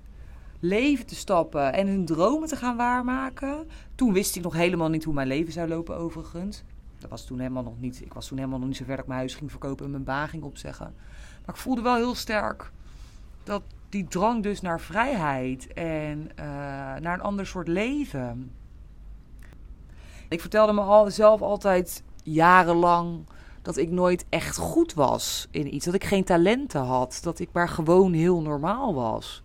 leven 0.59 1.05
te 1.05 1.15
stappen 1.15 1.73
en 1.73 1.87
hun 1.87 2.05
dromen 2.05 2.47
te 2.47 2.55
gaan 2.55 2.77
waarmaken. 2.77 3.67
Toen 3.95 4.13
wist 4.13 4.35
ik 4.35 4.43
nog 4.43 4.53
helemaal 4.53 4.89
niet 4.89 5.03
hoe 5.03 5.13
mijn 5.13 5.27
leven 5.27 5.53
zou 5.53 5.67
lopen, 5.67 5.97
overigens. 5.97 6.63
Dat 6.99 7.09
was 7.09 7.25
toen 7.25 7.39
helemaal 7.39 7.63
nog 7.63 7.79
niet. 7.79 8.01
Ik 8.01 8.13
was 8.13 8.27
toen 8.27 8.37
helemaal 8.37 8.59
nog 8.59 8.67
niet 8.67 8.77
zo 8.77 8.83
ver 8.83 8.95
dat 8.95 9.01
ik 9.01 9.07
mijn 9.07 9.19
huis 9.19 9.35
ging 9.35 9.51
verkopen 9.51 9.85
en 9.85 9.91
mijn 9.91 10.03
baan 10.03 10.27
ging 10.27 10.43
opzeggen. 10.43 10.93
Maar 11.45 11.55
ik 11.55 11.61
voelde 11.61 11.81
wel 11.81 11.95
heel 11.95 12.15
sterk 12.15 12.71
dat 13.43 13.61
die 13.91 14.07
drang 14.07 14.43
dus 14.43 14.61
naar 14.61 14.81
vrijheid 14.81 15.73
en 15.73 16.29
uh, 16.39 16.45
naar 16.99 17.13
een 17.13 17.21
ander 17.21 17.45
soort 17.45 17.67
leven. 17.67 18.51
Ik 20.29 20.41
vertelde 20.41 20.73
me 20.73 20.81
al, 20.81 21.09
zelf 21.09 21.41
altijd 21.41 22.03
jarenlang 22.23 23.25
dat 23.61 23.77
ik 23.77 23.89
nooit 23.89 24.25
echt 24.29 24.57
goed 24.57 24.93
was 24.93 25.47
in 25.51 25.75
iets. 25.75 25.85
Dat 25.85 25.93
ik 25.93 26.03
geen 26.03 26.23
talenten 26.23 26.81
had. 26.81 27.19
Dat 27.23 27.39
ik 27.39 27.49
maar 27.51 27.69
gewoon 27.69 28.13
heel 28.13 28.41
normaal 28.41 28.93
was. 28.93 29.43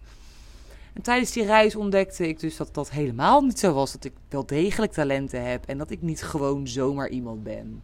En 0.92 1.02
tijdens 1.02 1.32
die 1.32 1.44
reis 1.44 1.76
ontdekte 1.76 2.28
ik 2.28 2.40
dus 2.40 2.56
dat 2.56 2.74
dat 2.74 2.90
helemaal 2.90 3.40
niet 3.40 3.58
zo 3.58 3.72
was. 3.72 3.92
Dat 3.92 4.04
ik 4.04 4.12
wel 4.28 4.46
degelijk 4.46 4.92
talenten 4.92 5.44
heb 5.50 5.64
en 5.64 5.78
dat 5.78 5.90
ik 5.90 6.02
niet 6.02 6.22
gewoon 6.22 6.68
zomaar 6.68 7.08
iemand 7.08 7.42
ben. 7.42 7.82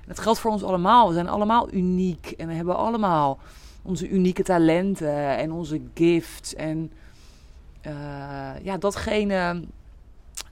En 0.00 0.06
dat 0.06 0.18
geldt 0.18 0.38
voor 0.38 0.50
ons 0.50 0.62
allemaal. 0.62 1.08
We 1.08 1.14
zijn 1.14 1.28
allemaal 1.28 1.72
uniek 1.72 2.30
en 2.30 2.48
we 2.48 2.54
hebben 2.54 2.76
allemaal 2.76 3.38
onze 3.82 4.08
unieke 4.08 4.42
talenten 4.42 5.36
en 5.36 5.52
onze 5.52 5.80
gifts. 5.94 6.54
En 6.54 6.92
uh, 7.86 8.62
ja, 8.62 8.76
datgene 8.78 9.64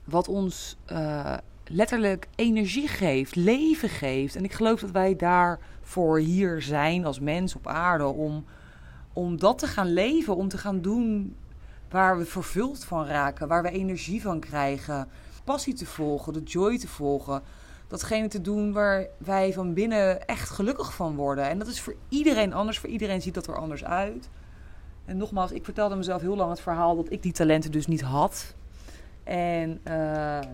wat 0.03 0.27
ons 0.27 0.77
uh, 0.91 1.37
letterlijk 1.65 2.27
energie 2.35 2.87
geeft, 2.87 3.35
leven 3.35 3.89
geeft. 3.89 4.35
En 4.35 4.43
ik 4.43 4.53
geloof 4.53 4.79
dat 4.79 4.91
wij 4.91 5.15
daarvoor 5.15 6.19
hier 6.19 6.61
zijn 6.61 7.05
als 7.05 7.19
mens 7.19 7.55
op 7.55 7.67
aarde 7.67 8.05
om, 8.05 8.45
om 9.13 9.39
dat 9.39 9.57
te 9.57 9.67
gaan 9.67 9.93
leven, 9.93 10.35
om 10.35 10.47
te 10.47 10.57
gaan 10.57 10.81
doen 10.81 11.35
waar 11.89 12.17
we 12.17 12.25
vervuld 12.25 12.83
van 12.83 13.05
raken, 13.05 13.47
waar 13.47 13.63
we 13.63 13.69
energie 13.69 14.21
van 14.21 14.39
krijgen. 14.39 15.07
Passie 15.43 15.73
te 15.73 15.85
volgen, 15.85 16.33
de 16.33 16.43
joy 16.43 16.77
te 16.77 16.87
volgen. 16.87 17.41
Datgene 17.87 18.27
te 18.27 18.41
doen 18.41 18.73
waar 18.73 19.07
wij 19.17 19.53
van 19.53 19.73
binnen 19.73 20.27
echt 20.27 20.49
gelukkig 20.49 20.93
van 20.93 21.15
worden. 21.15 21.49
En 21.49 21.59
dat 21.59 21.67
is 21.67 21.81
voor 21.81 21.95
iedereen 22.09 22.53
anders. 22.53 22.79
Voor 22.79 22.89
iedereen 22.89 23.21
ziet 23.21 23.33
dat 23.33 23.47
er 23.47 23.57
anders 23.57 23.83
uit. 23.83 24.29
En 25.05 25.17
nogmaals, 25.17 25.51
ik 25.51 25.65
vertelde 25.65 25.95
mezelf 25.95 26.21
heel 26.21 26.35
lang 26.35 26.49
het 26.49 26.61
verhaal 26.61 26.95
dat 26.95 27.11
ik 27.11 27.21
die 27.21 27.31
talenten 27.31 27.71
dus 27.71 27.87
niet 27.87 28.01
had. 28.01 28.55
En 29.23 29.69
uh, 29.69 29.93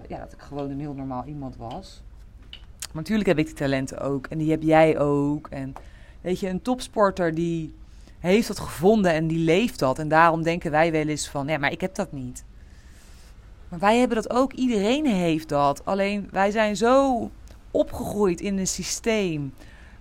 ja, 0.08 0.20
dat 0.20 0.34
ik 0.34 0.42
gewoon 0.42 0.70
een 0.70 0.80
heel 0.80 0.94
normaal 0.94 1.26
iemand 1.26 1.56
was. 1.56 2.02
Maar 2.50 3.02
natuurlijk 3.02 3.28
heb 3.28 3.38
ik 3.38 3.46
die 3.46 3.56
talenten 3.56 4.00
ook. 4.00 4.28
En 4.28 4.38
die 4.38 4.52
heb 4.52 4.62
jij 4.62 5.00
ook. 5.00 5.48
En 5.48 5.74
weet 6.22 6.40
je, 6.40 6.50
een 6.50 6.62
topsporter 6.62 7.36
die 7.36 7.76
heeft 8.20 8.48
dat 8.48 8.60
gevonden 8.60 9.12
en 9.12 9.28
die 9.28 9.38
leeft 9.38 9.80
dat. 9.80 10.00
En 10.00 10.08
daarom 10.08 10.44
denken 10.44 10.72
wij 10.72 10.92
wel 10.92 11.08
eens 11.08 11.28
van, 11.28 11.48
ja, 11.48 11.58
maar 11.58 11.72
ik 11.72 11.82
heb 11.82 11.96
dat 11.96 12.12
niet. 12.12 12.44
Maar 13.74 13.82
wij 13.82 13.98
hebben 14.00 14.16
dat 14.16 14.30
ook. 14.30 14.54
Iedereen 14.54 15.06
heeft 15.06 15.50
dat. 15.50 15.86
Alleen 15.86 16.28
wij 16.32 16.52
zijn 16.52 16.76
zo 16.76 17.30
opgegroeid 17.72 18.42
in 18.42 18.58
een 18.58 18.68
systeem 18.68 19.54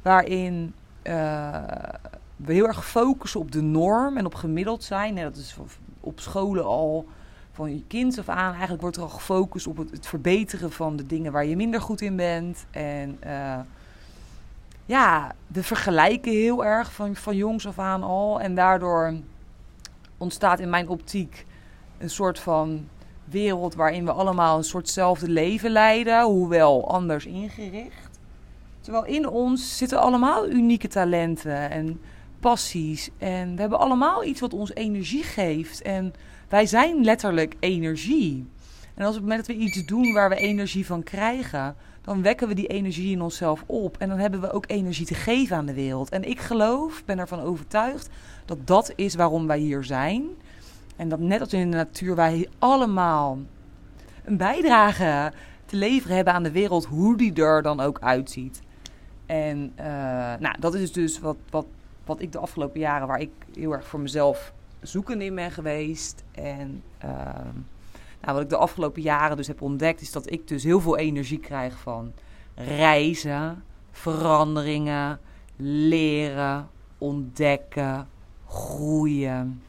waarin 0.03 0.75
uh, 1.03 1.63
we 2.37 2.53
heel 2.53 2.67
erg 2.67 2.87
focussen 2.89 3.41
op 3.41 3.53
de 3.53 3.61
norm 3.63 4.17
en 4.17 4.27
op 4.27 4.35
gemiddeld 4.35 4.85
zijn. 4.85 5.19
En 5.19 5.25
dat 5.25 5.37
is 5.37 5.57
op 6.01 6.21
scholen 6.21 6.65
al 6.65 7.07
van 7.53 7.75
je 7.75 7.85
kind 7.87 8.19
af 8.19 8.29
aan. 8.29 8.51
Eigenlijk 8.51 8.81
wordt 8.81 8.97
er 8.97 9.03
al 9.03 9.09
gefocust 9.09 9.67
op 9.67 9.77
het, 9.77 10.07
verbeteren 10.07 10.73
van 10.73 10.97
de 10.97 11.07
dingen 11.07 11.33
waar 11.33 11.47
je 11.47 11.57
minder 11.57 11.81
goed 11.81 12.01
in 12.01 12.17
bent. 12.17 12.67
En 12.71 13.19
uh, 13.27 13.59
ja, 14.87 15.35
we 15.47 15.63
vergelijken 15.63 16.33
heel 16.33 16.65
erg 16.65 16.93
van, 16.93 17.17
van 17.17 17.37
jongs 17.37 17.67
af 17.67 17.79
aan 17.79 18.03
al. 18.03 18.41
En 18.41 18.55
daardoor 18.55 19.15
ontstaat 20.19 20.61
in 20.61 20.71
mijn 20.71 20.89
optiek 20.89 21.47
een 21.99 22.11
soort 22.11 22.39
van 22.39 22.87
wereld 23.33 23.75
waarin 23.75 24.05
we 24.05 24.13
allemaal 24.13 24.57
een 24.57 24.65
soortzelfde 24.65 25.29
leven 25.29 25.71
leiden, 25.71 26.25
hoewel 26.25 26.89
anders 26.89 27.27
ingericht. 27.27 28.21
Terwijl 28.81 29.05
in 29.05 29.29
ons 29.29 29.77
zitten 29.77 30.01
allemaal 30.01 30.49
unieke 30.49 30.89
talenten 30.89 31.71
en 31.71 32.01
passies. 32.41 33.11
En 33.19 33.55
we 33.55 33.61
hebben 33.61 33.79
allemaal 33.79 34.25
iets 34.25 34.41
wat 34.41 34.55
ons 34.55 34.75
energie 34.75 35.23
geeft. 35.23 35.83
En 35.83 36.15
wij 36.49 36.67
zijn 36.67 37.05
letterlijk 37.05 37.55
energie. 37.61 38.47
En 38.95 39.05
als 39.05 39.17
op 39.17 39.21
het 39.21 39.23
moment 39.23 39.47
dat 39.47 39.57
we 39.57 39.63
iets 39.63 39.87
doen 39.87 40.13
waar 40.13 40.29
we 40.29 40.37
energie 40.37 40.87
van 40.87 41.03
krijgen, 41.03 41.77
dan 42.03 42.23
wekken 42.23 42.49
we 42.49 42.55
die 42.55 42.67
energie 42.67 43.13
in 43.13 43.23
onszelf 43.23 43.65
op. 43.67 43.97
En 43.99 44.09
dan 44.09 44.19
hebben 44.19 44.41
we 44.41 44.53
ook 44.53 44.65
energie 44.67 45.07
te 45.07 45.15
geven 45.15 45.57
aan 45.57 45.67
de 45.67 45.75
wereld. 45.75 46.11
En 46.11 46.29
ik 46.29 46.41
geloof, 46.41 47.05
ben 47.05 47.19
ervan 47.19 47.41
overtuigd, 47.41 48.09
dat 48.45 48.67
dat 48.67 48.93
is 48.97 49.15
waarom 49.15 49.47
wij 49.47 49.59
hier 49.59 49.85
zijn. 49.85 50.25
En 50.97 51.09
dat 51.09 51.19
net 51.19 51.41
als 51.41 51.53
in 51.53 51.71
de 51.71 51.77
natuur 51.77 52.15
wij 52.15 52.49
allemaal 52.59 53.39
een 54.25 54.37
bijdrage 54.37 55.33
te 55.65 55.77
leveren 55.77 56.17
hebben 56.17 56.35
aan 56.35 56.43
de 56.43 56.53
wereld, 56.53 56.85
hoe 56.85 57.17
die 57.17 57.43
er 57.43 57.63
dan 57.63 57.81
ook 57.81 58.01
uitziet. 58.01 58.63
En 59.27 59.73
uh, 59.79 59.85
nou, 60.39 60.55
dat 60.59 60.75
is 60.75 60.93
dus 60.93 61.21
wat, 61.21 61.37
wat, 61.51 61.67
wat 62.05 62.21
ik 62.21 62.33
de 62.33 62.39
afgelopen 62.39 62.81
jaren, 62.81 63.07
waar 63.07 63.21
ik 63.21 63.31
heel 63.55 63.73
erg 63.73 63.87
voor 63.87 64.01
mezelf 64.01 64.53
zoekend 64.81 65.23
in 65.23 65.35
ben 65.35 65.51
geweest. 65.51 66.25
En 66.33 66.83
uh, 67.05 67.11
nou, 68.21 68.35
wat 68.35 68.41
ik 68.41 68.49
de 68.49 68.57
afgelopen 68.57 69.03
jaren 69.03 69.37
dus 69.37 69.47
heb 69.47 69.63
ontdekt, 69.63 70.01
is 70.01 70.13
dat 70.13 70.31
ik 70.31 70.49
dus 70.49 70.63
heel 70.63 70.81
veel 70.81 70.97
energie 70.97 71.39
krijg 71.39 71.79
van 71.79 72.13
reizen, 72.55 73.65
veranderingen, 73.91 75.21
leren, 75.57 76.69
ontdekken, 76.99 78.09
groeien. 78.47 79.63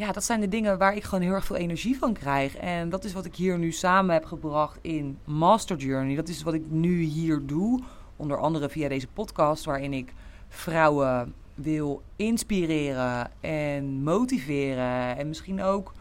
Ja, 0.00 0.12
dat 0.12 0.24
zijn 0.24 0.40
de 0.40 0.48
dingen 0.48 0.78
waar 0.78 0.96
ik 0.96 1.04
gewoon 1.04 1.24
heel 1.24 1.32
erg 1.32 1.44
veel 1.44 1.56
energie 1.56 1.98
van 1.98 2.12
krijg. 2.12 2.56
En 2.56 2.88
dat 2.88 3.04
is 3.04 3.12
wat 3.12 3.24
ik 3.24 3.34
hier 3.34 3.58
nu 3.58 3.72
samen 3.72 4.14
heb 4.14 4.24
gebracht 4.24 4.78
in 4.80 5.18
Master 5.24 5.76
Journey. 5.76 6.16
Dat 6.16 6.28
is 6.28 6.42
wat 6.42 6.54
ik 6.54 6.62
nu 6.68 7.02
hier 7.02 7.40
doe. 7.46 7.80
Onder 8.16 8.38
andere 8.38 8.68
via 8.68 8.88
deze 8.88 9.06
podcast, 9.06 9.64
waarin 9.64 9.92
ik 9.92 10.12
vrouwen 10.48 11.34
wil 11.54 12.02
inspireren 12.16 13.30
en 13.40 14.02
motiveren. 14.02 15.16
En 15.16 15.28
misschien 15.28 15.62
ook 15.62 15.92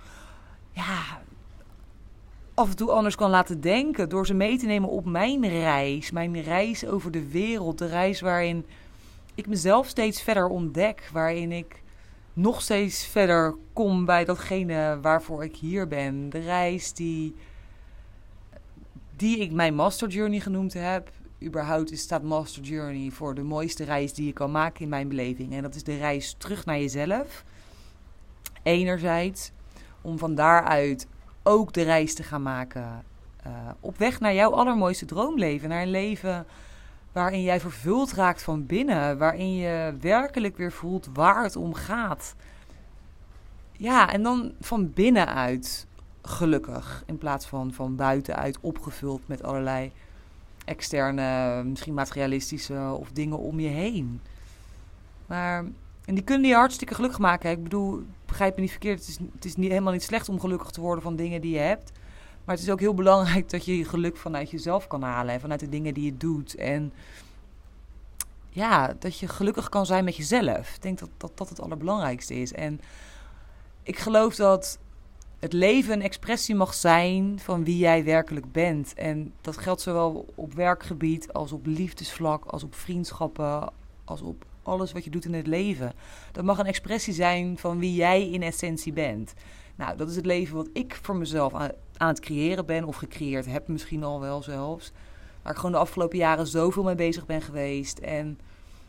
ja, 0.71 1.21
af 2.53 2.69
en 2.69 2.75
toe 2.75 2.91
anders 2.91 3.15
kan 3.15 3.29
laten 3.29 3.61
denken. 3.61 4.09
Door 4.09 4.25
ze 4.25 4.33
mee 4.33 4.57
te 4.57 4.65
nemen 4.65 4.89
op 4.89 5.05
mijn 5.05 5.47
reis. 5.47 6.11
Mijn 6.11 6.41
reis 6.41 6.85
over 6.85 7.11
de 7.11 7.29
wereld. 7.29 7.77
De 7.77 7.87
reis 7.87 8.21
waarin 8.21 8.65
ik 9.35 9.47
mezelf 9.47 9.87
steeds 9.87 10.21
verder 10.21 10.47
ontdek. 10.47 11.09
Waarin 11.13 11.51
ik 11.51 11.81
nog 12.39 12.61
steeds 12.61 13.05
verder 13.05 13.55
kom 13.73 14.05
bij 14.05 14.25
datgene 14.25 14.99
waarvoor 15.01 15.43
ik 15.43 15.55
hier 15.55 15.87
ben. 15.87 16.29
De 16.29 16.39
reis 16.39 16.93
die, 16.93 17.35
die 19.15 19.37
ik 19.37 19.51
mijn 19.51 19.75
Master 19.75 20.07
Journey 20.07 20.39
genoemd 20.39 20.73
heb. 20.73 21.09
Überhaupt 21.43 21.97
staat 21.97 22.23
Master 22.23 22.61
Journey 22.61 23.11
voor 23.11 23.35
de 23.35 23.43
mooiste 23.43 23.83
reis 23.83 24.13
die 24.13 24.25
je 24.25 24.33
kan 24.33 24.51
maken 24.51 24.81
in 24.81 24.89
mijn 24.89 25.07
beleving. 25.07 25.53
En 25.53 25.61
dat 25.61 25.75
is 25.75 25.83
de 25.83 25.97
reis 25.97 26.35
terug 26.37 26.65
naar 26.65 26.79
jezelf. 26.79 27.43
Enerzijds 28.63 29.51
om 30.01 30.17
van 30.17 30.35
daaruit 30.35 31.07
ook 31.43 31.73
de 31.73 31.81
reis 31.81 32.13
te 32.13 32.23
gaan 32.23 32.41
maken. 32.41 33.03
Uh, 33.47 33.53
op 33.79 33.97
weg 33.97 34.19
naar 34.19 34.33
jouw 34.33 34.51
allermooiste 34.51 35.05
droomleven. 35.05 35.69
Naar 35.69 35.81
een 35.81 35.91
leven 35.91 36.45
waarin 37.11 37.41
jij 37.41 37.59
vervuld 37.59 38.13
raakt 38.13 38.43
van 38.43 38.65
binnen. 38.65 39.17
Waarin 39.17 39.55
je 39.55 39.95
werkelijk 39.99 40.57
weer 40.57 40.71
voelt 40.71 41.09
waar 41.13 41.43
het 41.43 41.55
om 41.55 41.73
gaat. 41.73 42.35
Ja, 43.71 44.11
en 44.11 44.23
dan 44.23 44.51
van 44.61 44.93
binnenuit 44.93 45.87
gelukkig. 46.21 47.03
In 47.05 47.17
plaats 47.17 47.45
van 47.45 47.73
van 47.73 47.95
buitenuit 47.95 48.57
opgevuld 48.61 49.21
met 49.27 49.43
allerlei 49.43 49.91
externe, 50.65 51.63
misschien 51.63 51.93
materialistische 51.93 52.95
of 52.99 53.11
dingen 53.11 53.37
om 53.37 53.59
je 53.59 53.67
heen. 53.67 54.21
Maar, 55.25 55.65
en 56.05 56.15
die 56.15 56.23
kunnen 56.23 56.49
je 56.49 56.55
hartstikke 56.55 56.95
gelukkig 56.95 57.19
maken. 57.19 57.51
Ik 57.51 57.63
bedoel, 57.63 58.03
begrijp 58.25 58.55
me 58.55 58.61
niet 58.61 58.71
verkeerd. 58.71 58.99
Het 58.99 59.07
is, 59.07 59.17
het 59.33 59.45
is 59.45 59.55
niet, 59.55 59.69
helemaal 59.69 59.93
niet 59.93 60.03
slecht 60.03 60.29
om 60.29 60.39
gelukkig 60.39 60.69
te 60.69 60.81
worden 60.81 61.03
van 61.03 61.15
dingen 61.15 61.41
die 61.41 61.53
je 61.53 61.59
hebt. 61.59 61.91
Maar 62.49 62.57
het 62.57 62.67
is 62.67 62.73
ook 62.73 62.79
heel 62.79 62.93
belangrijk 62.93 63.49
dat 63.49 63.65
je 63.65 63.77
je 63.77 63.85
geluk 63.85 64.17
vanuit 64.17 64.49
jezelf 64.49 64.87
kan 64.87 65.01
halen. 65.01 65.33
En 65.33 65.39
vanuit 65.39 65.59
de 65.59 65.69
dingen 65.69 65.93
die 65.93 66.05
je 66.05 66.17
doet. 66.17 66.55
En 66.55 66.93
ja, 68.49 68.95
dat 68.99 69.19
je 69.19 69.27
gelukkig 69.27 69.69
kan 69.69 69.85
zijn 69.85 70.03
met 70.03 70.15
jezelf. 70.15 70.75
Ik 70.75 70.81
denk 70.81 70.99
dat 70.99 71.09
dat, 71.17 71.31
dat 71.37 71.49
het 71.49 71.61
allerbelangrijkste 71.61 72.33
is. 72.33 72.53
En 72.53 72.81
ik 73.83 73.99
geloof 73.99 74.35
dat 74.35 74.79
het 75.39 75.53
leven 75.53 75.93
een 75.93 76.01
expressie 76.01 76.55
mag 76.55 76.73
zijn 76.73 77.39
van 77.39 77.63
wie 77.63 77.77
jij 77.77 78.03
werkelijk 78.03 78.51
bent. 78.51 78.93
En 78.93 79.33
dat 79.41 79.57
geldt 79.57 79.81
zowel 79.81 80.25
op 80.35 80.53
werkgebied 80.53 81.33
als 81.33 81.51
op 81.51 81.65
liefdesvlak, 81.65 82.45
als 82.45 82.63
op 82.63 82.75
vriendschappen, 82.75 83.71
als 84.05 84.21
op 84.21 84.45
alles 84.63 84.91
wat 84.91 85.03
je 85.03 85.09
doet 85.09 85.25
in 85.25 85.33
het 85.33 85.47
leven. 85.47 85.93
Dat 86.31 86.43
mag 86.43 86.57
een 86.57 86.65
expressie 86.65 87.13
zijn 87.13 87.57
van 87.57 87.79
wie 87.79 87.93
jij 87.93 88.29
in 88.29 88.41
essentie 88.41 88.93
bent. 88.93 89.33
Nou, 89.79 89.97
dat 89.97 90.09
is 90.09 90.15
het 90.15 90.25
leven 90.25 90.55
wat 90.55 90.69
ik 90.73 90.99
voor 91.01 91.15
mezelf 91.15 91.53
aan, 91.53 92.07
het 92.07 92.19
creëren 92.19 92.65
ben, 92.65 92.83
of 92.83 92.95
gecreëerd 92.95 93.45
heb 93.45 93.67
misschien 93.67 94.03
al 94.03 94.19
wel 94.19 94.43
zelfs. 94.43 94.91
Waar 95.41 95.51
ik 95.51 95.57
gewoon 95.57 95.71
de 95.71 95.77
afgelopen 95.77 96.17
jaren 96.17 96.47
zoveel 96.47 96.83
mee 96.83 96.95
bezig 96.95 97.25
ben 97.25 97.41
geweest. 97.41 97.99
En 97.99 98.39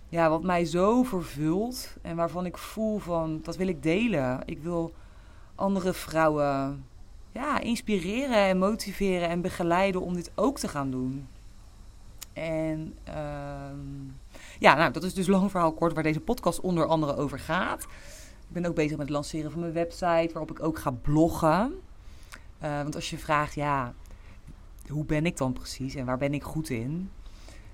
ja, 0.09 0.29
wat 0.29 0.43
mij 0.43 0.65
zo 0.65 1.03
vervult 1.03 1.97
en 2.03 2.17
waarvan 2.17 2.47
ik 2.47 2.59
voel 2.59 2.99
van, 2.99 3.41
dat 3.43 3.57
wil 3.57 3.69
ik 3.69 3.83
delen. 3.83 4.41
Ik 4.45 4.59
wil 4.63 4.93
andere 5.55 5.93
vrouwen 5.93 6.85
ja, 7.33 7.61
inspireren 7.61 8.37
en 8.37 8.59
motiveren 8.59 9.29
en 9.29 9.41
begeleiden 9.41 10.01
om 10.01 10.15
dit 10.15 10.31
ook 10.35 10.59
te 10.59 10.69
gaan 10.69 10.91
doen. 10.91 11.29
En 12.33 12.95
uh, 13.09 13.15
ja, 14.59 14.75
nou, 14.75 14.93
dat 14.93 15.03
is 15.03 15.15
dus 15.15 15.27
lang 15.27 15.51
verhaal 15.51 15.73
kort 15.73 15.93
waar 15.93 16.03
deze 16.03 16.21
podcast 16.21 16.61
onder 16.61 16.87
andere 16.87 17.17
over 17.17 17.39
gaat. 17.39 17.87
Ik 18.51 18.57
ben 18.57 18.67
ook 18.67 18.75
bezig 18.75 18.91
met 18.97 19.07
het 19.07 19.11
lanceren 19.11 19.51
van 19.51 19.61
mijn 19.61 19.73
website, 19.73 20.31
waarop 20.33 20.51
ik 20.51 20.63
ook 20.63 20.79
ga 20.79 20.91
bloggen. 20.91 21.81
Uh, 22.63 22.83
want 22.83 22.95
als 22.95 23.11
je 23.11 23.19
vraagt, 23.19 23.55
ja, 23.55 23.95
hoe 24.89 25.05
ben 25.05 25.27
ik 25.27 25.37
dan 25.37 25.53
precies 25.53 25.95
en 25.95 26.05
waar 26.05 26.19
ben 26.19 26.35
ik 26.35 26.43
goed 26.43 26.71
in? 26.71 27.11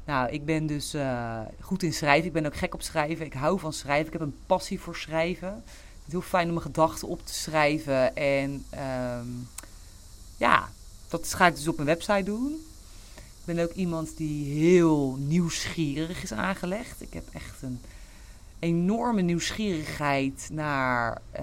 Nou, 0.04 0.30
ik 0.30 0.44
ben 0.44 0.66
dus 0.66 0.94
uh, 0.94 1.40
goed 1.60 1.82
in 1.82 1.92
schrijven. 1.92 2.26
Ik 2.26 2.32
ben 2.32 2.46
ook 2.46 2.56
gek 2.56 2.74
op 2.74 2.82
schrijven. 2.82 3.26
Ik 3.26 3.32
hou 3.32 3.58
van 3.58 3.72
schrijven. 3.72 4.06
Ik 4.06 4.12
heb 4.12 4.20
een 4.22 4.36
passie 4.46 4.80
voor 4.80 4.96
schrijven. 4.96 5.48
Het 5.48 6.06
is 6.06 6.12
heel 6.12 6.20
fijn 6.20 6.46
om 6.46 6.52
mijn 6.52 6.66
gedachten 6.66 7.08
op 7.08 7.26
te 7.26 7.34
schrijven. 7.34 8.16
En 8.16 8.64
um, 9.20 9.48
ja, 10.36 10.68
dat 11.08 11.34
ga 11.34 11.46
ik 11.46 11.54
dus 11.54 11.68
op 11.68 11.76
mijn 11.76 11.88
website 11.88 12.22
doen. 12.22 12.52
Ik 13.16 13.54
ben 13.54 13.58
ook 13.58 13.72
iemand 13.72 14.16
die 14.16 14.60
heel 14.60 15.16
nieuwsgierig 15.18 16.22
is 16.22 16.32
aangelegd. 16.32 17.02
Ik 17.02 17.12
heb 17.12 17.24
echt 17.32 17.62
een 17.62 17.80
enorme 18.58 19.20
nieuwsgierigheid 19.20 20.48
naar 20.52 21.22
uh, 21.40 21.42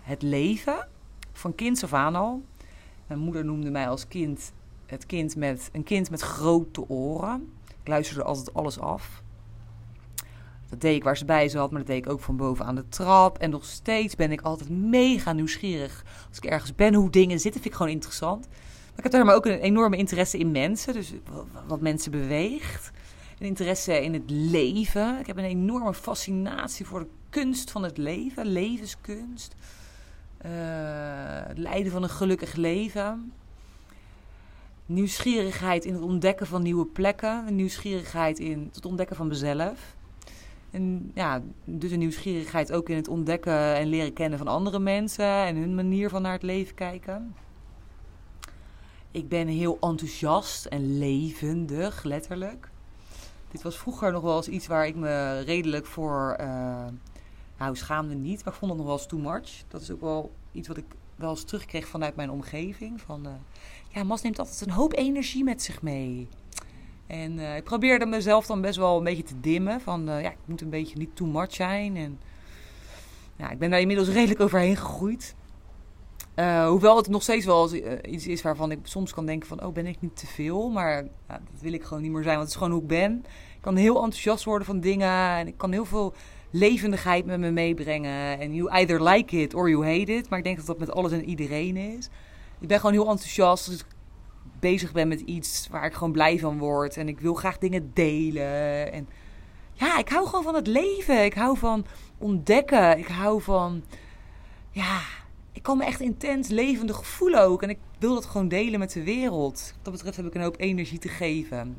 het 0.00 0.22
leven. 0.22 0.88
Van 1.32 1.54
kinds 1.54 1.84
af 1.84 1.92
aan 1.92 2.14
al. 2.14 2.42
Mijn 3.06 3.20
moeder 3.20 3.44
noemde 3.44 3.70
mij 3.70 3.88
als 3.88 4.08
kind 4.08 4.52
het 4.86 5.06
kind 5.06 5.36
met 5.36 5.68
een 5.72 5.84
kind 5.84 6.10
met 6.10 6.20
grote 6.20 6.88
oren. 6.88 7.52
Ik 7.82 7.88
luisterde 7.88 8.22
altijd 8.22 8.54
alles 8.54 8.78
af. 8.78 9.22
Dat 10.68 10.80
deed 10.80 10.96
ik 10.96 11.04
waar 11.04 11.16
ze 11.16 11.24
bij 11.24 11.48
zat, 11.48 11.70
maar 11.70 11.78
dat 11.78 11.88
deed 11.88 12.04
ik 12.04 12.12
ook 12.12 12.20
van 12.20 12.36
boven 12.36 12.64
aan 12.64 12.74
de 12.74 12.88
trap. 12.88 13.38
En 13.38 13.50
nog 13.50 13.64
steeds 13.64 14.14
ben 14.14 14.32
ik 14.32 14.40
altijd 14.40 14.70
mega 14.70 15.32
nieuwsgierig. 15.32 16.04
Als 16.28 16.36
ik 16.36 16.44
ergens 16.44 16.74
ben, 16.74 16.94
hoe 16.94 17.10
dingen 17.10 17.40
zitten, 17.40 17.60
vind 17.60 17.72
ik 17.72 17.78
gewoon 17.78 17.92
interessant. 17.92 18.48
Maar 18.48 18.96
ik 18.96 19.02
heb 19.02 19.12
daar 19.12 19.24
maar 19.24 19.34
ook 19.34 19.46
een 19.46 19.58
enorme 19.58 19.96
interesse 19.96 20.38
in 20.38 20.50
mensen. 20.50 20.92
Dus 20.92 21.12
wat 21.66 21.80
mensen 21.80 22.10
beweegt. 22.10 22.90
Een 23.38 23.46
interesse 23.46 24.02
in 24.02 24.12
het 24.12 24.30
leven. 24.30 25.18
Ik 25.18 25.26
heb 25.26 25.36
een 25.36 25.44
enorme 25.44 25.94
fascinatie 25.94 26.86
voor 26.86 27.00
de 27.00 27.08
kunst 27.30 27.70
van 27.70 27.82
het 27.82 27.98
leven. 27.98 28.46
Levenskunst. 28.46 29.54
Uh, 30.46 30.50
het 31.46 31.58
leiden 31.58 31.92
van 31.92 32.02
een 32.02 32.08
gelukkig 32.08 32.54
leven 32.54 33.32
nieuwsgierigheid 34.88 35.84
in 35.84 35.94
het 35.94 36.02
ontdekken 36.02 36.46
van 36.46 36.62
nieuwe 36.62 36.86
plekken. 36.86 37.54
Nieuwsgierigheid 37.54 38.38
in 38.38 38.70
het 38.72 38.86
ontdekken 38.86 39.16
van 39.16 39.26
mezelf. 39.26 39.96
En 40.70 41.10
ja, 41.14 41.42
dus 41.64 41.90
een 41.90 41.98
nieuwsgierigheid 41.98 42.72
ook 42.72 42.88
in 42.88 42.96
het 42.96 43.08
ontdekken 43.08 43.76
en 43.76 43.86
leren 43.86 44.12
kennen 44.12 44.38
van 44.38 44.48
andere 44.48 44.78
mensen 44.78 45.24
en 45.24 45.56
hun 45.56 45.74
manier 45.74 46.08
van 46.08 46.22
naar 46.22 46.32
het 46.32 46.42
leven 46.42 46.74
kijken. 46.74 47.34
Ik 49.10 49.28
ben 49.28 49.46
heel 49.46 49.78
enthousiast 49.80 50.64
en 50.66 50.98
levendig, 50.98 52.02
letterlijk. 52.02 52.70
Dit 53.50 53.62
was 53.62 53.78
vroeger 53.78 54.12
nog 54.12 54.22
wel 54.22 54.36
eens 54.36 54.48
iets 54.48 54.66
waar 54.66 54.86
ik 54.86 54.94
me 54.94 55.40
redelijk 55.40 55.86
voor. 55.86 56.36
Uh, 56.40 57.68
schaamde 57.72 58.14
niet, 58.14 58.44
maar 58.44 58.52
ik 58.52 58.58
vond 58.58 58.70
het 58.70 58.80
nog 58.80 58.88
wel 58.88 58.98
eens 58.98 59.06
too 59.06 59.20
much. 59.20 59.64
Dat 59.68 59.80
is 59.80 59.90
ook 59.90 60.00
wel 60.00 60.32
iets 60.52 60.68
wat 60.68 60.76
ik 60.76 60.84
wel 61.16 61.30
eens 61.30 61.44
terugkreeg 61.44 61.86
vanuit 61.86 62.16
mijn 62.16 62.30
omgeving. 62.30 63.00
Van, 63.00 63.26
uh, 63.26 63.32
ja, 63.88 64.04
Mas 64.04 64.22
neemt 64.22 64.38
altijd 64.38 64.60
een 64.60 64.70
hoop 64.70 64.94
energie 64.94 65.44
met 65.44 65.62
zich 65.62 65.82
mee. 65.82 66.28
En 67.06 67.38
uh, 67.38 67.56
ik 67.56 67.64
probeerde 67.64 68.06
mezelf 68.06 68.46
dan 68.46 68.60
best 68.60 68.76
wel 68.76 68.98
een 68.98 69.04
beetje 69.04 69.22
te 69.22 69.40
dimmen. 69.40 69.80
Van 69.80 70.04
ja, 70.04 70.30
ik 70.30 70.36
moet 70.44 70.60
een 70.60 70.70
beetje 70.70 70.98
niet 70.98 71.16
too 71.16 71.26
much 71.26 71.54
zijn. 71.54 71.96
En 71.96 72.18
ja, 73.36 73.50
ik 73.50 73.58
ben 73.58 73.70
daar 73.70 73.80
inmiddels 73.80 74.08
redelijk 74.18 74.40
overheen 74.40 74.76
gegroeid. 74.76 75.34
Uh, 76.38 76.68
hoewel 76.68 76.96
het 76.96 77.08
nog 77.08 77.22
steeds 77.22 77.44
wel 77.44 77.74
iets 78.04 78.26
is 78.26 78.42
waarvan 78.42 78.70
ik 78.70 78.78
soms 78.82 79.12
kan 79.12 79.26
denken 79.26 79.48
van... 79.48 79.64
oh, 79.64 79.72
ben 79.72 79.86
ik 79.86 80.00
niet 80.00 80.16
te 80.16 80.26
veel? 80.26 80.70
Maar 80.70 81.02
dat 81.26 81.60
wil 81.60 81.72
ik 81.72 81.84
gewoon 81.84 82.02
niet 82.02 82.12
meer 82.12 82.22
zijn, 82.22 82.36
want 82.36 82.48
het 82.48 82.56
is 82.56 82.62
gewoon 82.62 82.72
hoe 82.72 82.82
ik 82.82 82.88
ben. 82.88 83.24
Ik 83.54 83.60
kan 83.60 83.76
heel 83.76 83.94
enthousiast 83.94 84.44
worden 84.44 84.66
van 84.66 84.80
dingen. 84.80 85.36
En 85.36 85.46
ik 85.46 85.56
kan 85.56 85.72
heel 85.72 85.84
veel 85.84 86.14
levendigheid 86.50 87.26
met 87.26 87.38
me 87.38 87.50
meebrengen. 87.50 88.38
En 88.38 88.54
you 88.54 88.70
either 88.70 89.02
like 89.02 89.36
it 89.36 89.54
or 89.54 89.70
you 89.70 89.84
hate 89.84 90.12
it. 90.12 90.28
Maar 90.28 90.38
ik 90.38 90.44
denk 90.44 90.56
dat 90.56 90.66
dat 90.66 90.78
met 90.78 90.90
alles 90.90 91.12
en 91.12 91.24
iedereen 91.24 91.76
is 91.76 92.08
ik 92.60 92.68
ben 92.68 92.78
gewoon 92.78 92.92
heel 92.94 93.10
enthousiast 93.10 93.68
als 93.68 93.80
ik 93.80 93.86
bezig 94.60 94.92
ben 94.92 95.08
met 95.08 95.20
iets 95.20 95.68
waar 95.70 95.84
ik 95.84 95.92
gewoon 95.92 96.12
blij 96.12 96.38
van 96.38 96.58
word. 96.58 96.96
En 96.96 97.08
ik 97.08 97.20
wil 97.20 97.34
graag 97.34 97.58
dingen 97.58 97.90
delen. 97.94 98.92
En 98.92 99.08
ja, 99.72 99.98
ik 99.98 100.08
hou 100.08 100.26
gewoon 100.26 100.44
van 100.44 100.54
het 100.54 100.66
leven. 100.66 101.24
Ik 101.24 101.34
hou 101.34 101.58
van 101.58 101.86
ontdekken. 102.18 102.98
Ik 102.98 103.06
hou 103.06 103.42
van, 103.42 103.84
ja, 104.70 105.00
ik 105.58 105.64
kan 105.64 105.78
me 105.78 105.84
echt 105.84 106.00
intens 106.00 106.48
levendig 106.48 107.06
voelen 107.06 107.42
ook. 107.42 107.62
En 107.62 107.70
ik 107.70 107.78
wil 107.98 108.14
dat 108.14 108.26
gewoon 108.26 108.48
delen 108.48 108.78
met 108.78 108.92
de 108.92 109.02
wereld. 109.02 109.72
Wat 109.74 109.84
dat 109.84 109.92
betreft 109.92 110.16
heb 110.16 110.26
ik 110.26 110.34
een 110.34 110.42
hoop 110.42 110.60
energie 110.60 110.98
te 110.98 111.08
geven. 111.08 111.76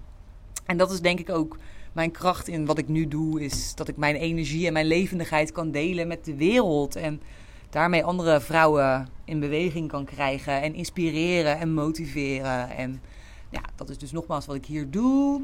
En 0.66 0.78
dat 0.78 0.92
is 0.92 1.02
denk 1.02 1.20
ik 1.20 1.30
ook 1.30 1.58
mijn 1.94 2.12
kracht 2.12 2.48
in 2.48 2.66
wat 2.66 2.78
ik 2.78 2.88
nu 2.88 3.08
doe. 3.08 3.42
Is 3.42 3.76
dat 3.76 3.88
ik 3.88 3.98
mijn 3.98 4.16
energie 4.16 4.68
en 4.68 4.74
mijn 4.74 4.86
levendigheid 4.86 5.52
kan 5.52 5.72
delen 5.72 6.08
met 6.08 6.26
de 6.26 6.36
wereld. 6.36 6.96
En 6.96 7.22
daarmee 7.70 8.04
andere 8.04 8.42
vrouwen 8.42 9.08
in 9.26 9.40
beweging 9.40 9.88
kan 9.88 10.06
krijgen 10.06 10.62
en 10.62 10.74
inspireren 10.74 11.60
en 11.60 11.74
motiveren. 11.74 12.70
En 12.70 13.02
ja, 13.50 13.62
dat 13.76 13.90
is 13.90 13.98
dus 13.98 14.12
nogmaals 14.12 14.46
wat 14.46 14.56
ik 14.56 14.66
hier 14.66 14.90
doe. 14.90 15.42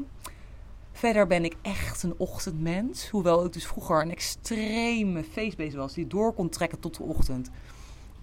Verder 0.92 1.26
ben 1.26 1.44
ik 1.44 1.56
echt 1.62 2.02
een 2.02 2.14
ochtendmens. 2.16 3.08
Hoewel 3.08 3.44
ik 3.44 3.52
dus 3.52 3.66
vroeger 3.66 4.02
een 4.02 4.10
extreme 4.10 5.24
feestbeest 5.24 5.74
was 5.74 5.94
die 5.94 6.06
door 6.06 6.32
kon 6.32 6.48
trekken 6.48 6.80
tot 6.80 6.96
de 6.96 7.02
ochtend. 7.02 7.50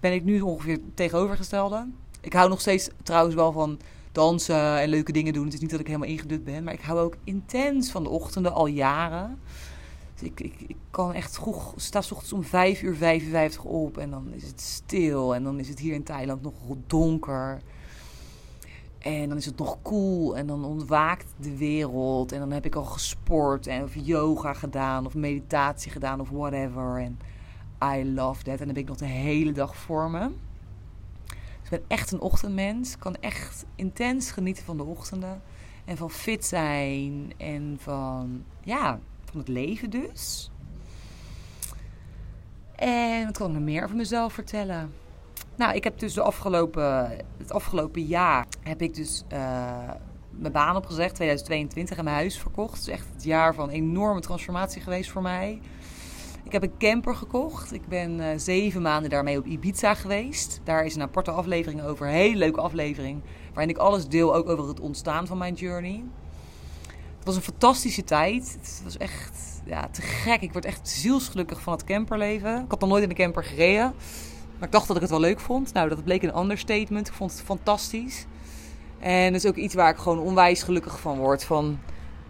Ben 0.04 0.12
ik 0.12 0.24
nu 0.24 0.40
ongeveer 0.40 0.80
tegenovergestelde. 0.94 1.86
Ik 2.20 2.32
hou 2.32 2.48
nog 2.48 2.60
steeds 2.60 2.88
trouwens 3.02 3.34
wel 3.34 3.52
van 3.52 3.78
dansen 4.12 4.80
en 4.80 4.88
leuke 4.88 5.12
dingen 5.12 5.32
doen. 5.32 5.44
Het 5.44 5.54
is 5.54 5.60
niet 5.60 5.70
dat 5.70 5.80
ik 5.80 5.86
helemaal 5.86 6.08
ingedut 6.08 6.44
ben. 6.44 6.64
Maar 6.64 6.74
ik 6.74 6.80
hou 6.80 6.98
ook 6.98 7.16
intens 7.24 7.90
van 7.90 8.02
de 8.02 8.08
ochtenden 8.08 8.52
al 8.52 8.66
jaren. 8.66 9.38
Dus 10.14 10.28
ik, 10.28 10.40
ik, 10.40 10.54
ik 10.66 10.76
kan 10.90 11.12
echt 11.12 11.34
vroeg, 11.34 11.72
sta 11.76 11.98
ochtends 11.98 12.32
om 12.32 12.44
5 12.44 12.82
uur 12.82 12.96
55 12.96 13.64
op. 13.64 13.98
En 13.98 14.10
dan 14.10 14.32
is 14.32 14.46
het 14.46 14.60
stil. 14.60 15.34
En 15.34 15.42
dan 15.42 15.58
is 15.58 15.68
het 15.68 15.78
hier 15.78 15.94
in 15.94 16.04
Thailand 16.04 16.42
nog 16.42 16.54
donker. 16.86 17.60
En 18.98 19.28
dan 19.28 19.38
is 19.38 19.46
het 19.46 19.58
nog 19.58 19.78
cool 19.82 20.36
en 20.36 20.46
dan 20.46 20.64
ontwaakt 20.64 21.26
de 21.36 21.56
wereld. 21.56 22.32
En 22.32 22.38
dan 22.38 22.52
heb 22.52 22.64
ik 22.64 22.74
al 22.74 22.84
gesport 22.84 23.66
en 23.66 23.82
of 23.82 23.92
yoga 23.94 24.52
gedaan 24.52 25.06
of 25.06 25.14
meditatie 25.14 25.90
gedaan 25.90 26.20
of 26.20 26.30
whatever. 26.30 27.00
En 27.00 27.18
I 27.82 28.12
love 28.14 28.42
that. 28.42 28.52
En 28.52 28.58
dan 28.58 28.68
heb 28.68 28.76
ik 28.76 28.88
nog 28.88 28.96
de 28.96 29.06
hele 29.06 29.52
dag 29.52 29.76
voor 29.76 30.10
me. 30.10 30.30
Dus 31.26 31.36
ik 31.62 31.70
ben 31.70 31.82
echt 31.86 32.12
een 32.12 32.20
ochtendmens. 32.20 32.92
Ik 32.92 33.00
kan 33.00 33.16
echt 33.20 33.64
intens 33.74 34.30
genieten 34.30 34.64
van 34.64 34.76
de 34.76 34.84
ochtenden. 34.84 35.42
En 35.84 35.96
van 35.96 36.10
fit 36.10 36.44
zijn. 36.44 37.32
En 37.36 37.76
van, 37.80 38.44
ja, 38.62 38.98
van 39.24 39.38
het 39.38 39.48
leven 39.48 39.90
dus. 39.90 40.50
En 42.76 43.24
wat 43.24 43.36
kan 43.36 43.46
ik 43.46 43.54
nog 43.54 43.62
meer 43.62 43.84
over 43.84 43.96
mezelf 43.96 44.32
vertellen? 44.32 44.92
Nou, 45.56 45.74
ik 45.74 45.84
heb 45.84 45.98
dus 45.98 46.14
de 46.14 46.22
afgelopen, 46.22 47.16
het 47.38 47.52
afgelopen 47.52 48.02
jaar 48.02 48.46
heb 48.62 48.82
ik 48.82 48.94
dus 48.94 49.24
uh, 49.32 49.90
mijn 50.30 50.52
baan 50.52 50.76
opgezegd, 50.76 51.14
2022, 51.14 51.96
en 51.96 52.04
mijn 52.04 52.16
huis 52.16 52.38
verkocht. 52.38 52.72
Het 52.72 52.80
is 52.80 52.88
echt 52.88 53.08
het 53.14 53.24
jaar 53.24 53.54
van 53.54 53.68
enorme 53.68 54.20
transformatie 54.20 54.82
geweest 54.82 55.10
voor 55.10 55.22
mij. 55.22 55.60
Ik 56.44 56.52
heb 56.52 56.62
een 56.62 56.78
camper 56.78 57.14
gekocht. 57.14 57.72
Ik 57.72 57.88
ben 57.88 58.18
uh, 58.18 58.26
zeven 58.36 58.82
maanden 58.82 59.10
daarmee 59.10 59.38
op 59.38 59.46
Ibiza 59.46 59.94
geweest. 59.94 60.60
Daar 60.64 60.84
is 60.84 60.94
een 60.94 61.02
aparte 61.02 61.30
aflevering 61.30 61.82
over. 61.82 62.06
Hele 62.06 62.36
leuke 62.36 62.60
aflevering. 62.60 63.22
Waarin 63.52 63.74
ik 63.74 63.80
alles 63.80 64.08
deel, 64.08 64.34
ook 64.34 64.48
over 64.48 64.68
het 64.68 64.80
ontstaan 64.80 65.26
van 65.26 65.38
mijn 65.38 65.54
journey. 65.54 66.04
Het 67.16 67.24
was 67.24 67.36
een 67.36 67.42
fantastische 67.42 68.04
tijd. 68.04 68.56
Het 68.60 68.80
was 68.84 68.96
echt 68.96 69.62
ja, 69.64 69.88
te 69.88 70.02
gek. 70.02 70.40
Ik 70.40 70.52
word 70.52 70.64
echt 70.64 70.88
zielsgelukkig 70.88 71.60
van 71.60 71.72
het 71.72 71.84
camperleven. 71.84 72.62
Ik 72.62 72.70
had 72.70 72.80
nog 72.80 72.88
nooit 72.88 73.02
in 73.02 73.10
een 73.10 73.16
camper 73.16 73.44
gereden. 73.44 73.94
Maar 74.58 74.66
ik 74.68 74.72
dacht 74.72 74.86
dat 74.86 74.96
ik 74.96 75.02
het 75.02 75.10
wel 75.10 75.20
leuk 75.20 75.40
vond. 75.40 75.72
Nou, 75.72 75.88
dat 75.88 76.04
bleek 76.04 76.22
een 76.22 76.38
understatement. 76.38 77.08
Ik 77.08 77.14
vond 77.14 77.32
het 77.32 77.42
fantastisch. 77.42 78.26
En 78.98 79.32
dat 79.32 79.44
is 79.44 79.50
ook 79.50 79.56
iets 79.56 79.74
waar 79.74 79.90
ik 79.90 79.96
gewoon 79.96 80.18
onwijs 80.18 80.62
gelukkig 80.62 81.00
van 81.00 81.18
word. 81.18 81.44
Van, 81.44 81.78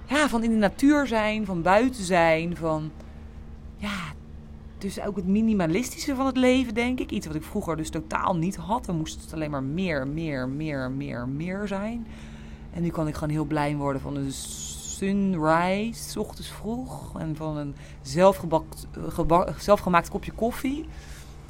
ja, 0.04 0.28
van 0.28 0.42
in 0.42 0.50
de 0.50 0.56
natuur 0.56 1.06
zijn, 1.06 1.46
van 1.46 1.62
buiten 1.62 2.04
zijn, 2.04 2.56
van... 2.56 2.90
Ja, 3.84 4.12
dus 4.78 5.00
ook 5.00 5.16
het 5.16 5.26
minimalistische 5.26 6.14
van 6.14 6.26
het 6.26 6.36
leven, 6.36 6.74
denk 6.74 7.00
ik. 7.00 7.10
Iets 7.10 7.26
wat 7.26 7.34
ik 7.36 7.42
vroeger 7.42 7.76
dus 7.76 7.90
totaal 7.90 8.36
niet 8.36 8.56
had. 8.56 8.84
Dan 8.84 8.96
moest 8.96 9.20
het 9.20 9.32
alleen 9.32 9.50
maar 9.50 9.62
meer, 9.62 10.06
meer, 10.06 10.48
meer, 10.48 10.90
meer, 10.90 11.28
meer 11.28 11.68
zijn. 11.68 12.06
En 12.72 12.82
nu 12.82 12.90
kan 12.90 13.08
ik 13.08 13.14
gewoon 13.14 13.28
heel 13.28 13.44
blij 13.44 13.76
worden 13.76 14.02
van 14.02 14.16
een 14.16 14.32
sunrise, 14.32 16.20
ochtends 16.20 16.48
vroeg. 16.50 17.20
En 17.20 17.36
van 17.36 17.56
een 17.56 17.74
zelfgemaakt 19.58 20.08
kopje 20.08 20.32
koffie. 20.32 20.86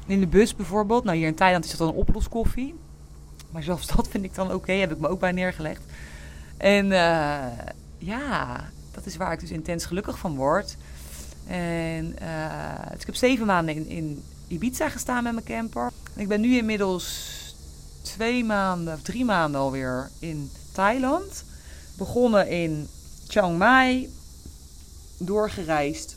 In 0.05 0.19
de 0.19 0.27
bus 0.27 0.55
bijvoorbeeld. 0.55 1.03
Nou, 1.03 1.17
hier 1.17 1.27
in 1.27 1.35
Thailand 1.35 1.63
is 1.63 1.69
dat 1.69 1.79
dan 1.79 1.87
een 1.87 1.95
oploskoffie. 1.95 2.75
Maar 3.51 3.63
zelfs 3.63 3.87
dat 3.95 4.07
vind 4.07 4.23
ik 4.23 4.35
dan 4.35 4.53
oké. 4.53 4.71
Heb 4.71 4.91
ik 4.91 4.99
me 4.99 5.07
ook 5.07 5.19
bij 5.19 5.31
neergelegd. 5.31 5.83
En 6.57 6.85
uh, 6.85 7.37
ja, 7.97 8.65
dat 8.91 9.05
is 9.05 9.17
waar 9.17 9.33
ik 9.33 9.39
dus 9.39 9.51
intens 9.51 9.85
gelukkig 9.85 10.17
van 10.17 10.35
word. 10.35 10.77
En 11.47 12.15
dus 12.91 12.99
ik 12.99 13.05
heb 13.05 13.15
zeven 13.15 13.45
maanden 13.45 13.87
in, 13.87 14.23
Ibiza 14.47 14.89
gestaan 14.89 15.23
met 15.23 15.33
mijn 15.33 15.45
camper. 15.45 15.91
Ik 16.15 16.27
ben 16.27 16.41
nu 16.41 16.57
inmiddels 16.57 17.29
twee 18.01 18.43
maanden 18.43 18.93
of 18.93 19.01
drie 19.01 19.25
maanden 19.25 19.61
alweer 19.61 20.09
in 20.19 20.51
Thailand. 20.71 21.43
Begonnen 21.97 22.49
in 22.49 22.87
Chiang 23.27 23.57
Mai. 23.57 24.09
Doorgereisd 25.17 26.15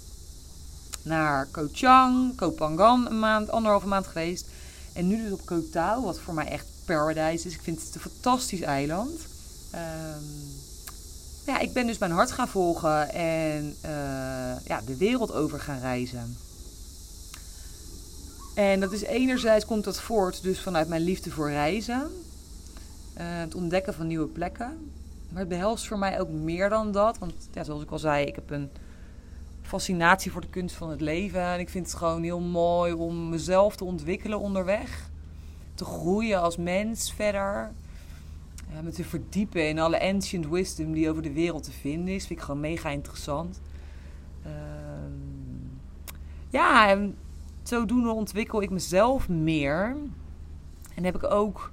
naar 1.02 1.46
Koh 1.46 1.68
Chang, 1.72 2.36
Koh 2.36 2.56
Phangan 2.56 3.06
een 3.06 3.18
maand, 3.18 3.50
anderhalve 3.50 3.86
maand 3.86 4.06
geweest. 4.06 4.46
En 4.92 5.06
nu 5.06 5.22
dus 5.22 5.32
op 5.32 5.46
Koh 5.46 5.70
Tao, 5.72 6.02
wat 6.02 6.18
voor 6.18 6.34
mij 6.34 6.46
echt 6.46 6.66
paradise 6.84 7.46
is. 7.46 7.54
Ik 7.54 7.60
vind 7.62 7.82
het 7.82 7.94
een 7.94 8.00
fantastisch 8.00 8.60
eiland. 8.60 9.20
Um, 9.74 10.67
ja, 11.48 11.58
ik 11.58 11.72
ben 11.72 11.86
dus 11.86 11.98
mijn 11.98 12.12
hart 12.12 12.32
gaan 12.32 12.48
volgen 12.48 13.12
en 13.12 13.76
uh, 13.84 13.90
ja, 14.64 14.80
de 14.86 14.96
wereld 14.98 15.32
over 15.32 15.60
gaan 15.60 15.78
reizen. 15.78 16.36
En 18.54 18.80
dat 18.80 18.92
is 18.92 19.02
enerzijds 19.02 19.64
komt 19.64 19.84
dat 19.84 20.00
voort 20.00 20.42
dus 20.42 20.60
vanuit 20.60 20.88
mijn 20.88 21.02
liefde 21.02 21.30
voor 21.30 21.50
reizen. 21.50 22.02
Uh, 23.18 23.24
het 23.24 23.54
ontdekken 23.54 23.94
van 23.94 24.06
nieuwe 24.06 24.26
plekken. 24.26 24.90
Maar 25.28 25.40
het 25.40 25.48
behelst 25.48 25.86
voor 25.86 25.98
mij 25.98 26.20
ook 26.20 26.30
meer 26.30 26.68
dan 26.68 26.92
dat. 26.92 27.18
Want 27.18 27.32
zoals 27.64 27.82
ik 27.82 27.90
al 27.90 27.98
zei, 27.98 28.26
ik 28.26 28.34
heb 28.34 28.50
een 28.50 28.70
fascinatie 29.62 30.30
voor 30.30 30.40
de 30.40 30.50
kunst 30.50 30.76
van 30.76 30.90
het 30.90 31.00
leven. 31.00 31.42
En 31.42 31.58
ik 31.58 31.68
vind 31.68 31.86
het 31.86 31.96
gewoon 31.96 32.22
heel 32.22 32.40
mooi 32.40 32.92
om 32.92 33.28
mezelf 33.28 33.76
te 33.76 33.84
ontwikkelen 33.84 34.40
onderweg. 34.40 35.08
Te 35.74 35.84
groeien 35.84 36.40
als 36.40 36.56
mens 36.56 37.12
verder. 37.12 37.72
Ja, 38.72 38.82
me 38.82 38.90
te 38.90 39.04
verdiepen 39.04 39.68
in 39.68 39.78
alle 39.78 40.00
ancient 40.00 40.48
wisdom 40.48 40.92
die 40.92 41.10
over 41.10 41.22
de 41.22 41.32
wereld 41.32 41.62
te 41.62 41.72
vinden 41.72 42.14
is. 42.14 42.26
Vind 42.26 42.38
ik 42.38 42.44
gewoon 42.44 42.60
mega 42.60 42.88
interessant. 42.88 43.60
Uh, 44.46 44.52
ja, 46.48 46.88
en 46.88 47.16
zodoende 47.62 48.10
ontwikkel 48.10 48.62
ik 48.62 48.70
mezelf 48.70 49.28
meer. 49.28 49.96
En 50.94 51.04
heb 51.04 51.14
ik 51.14 51.30
ook 51.30 51.72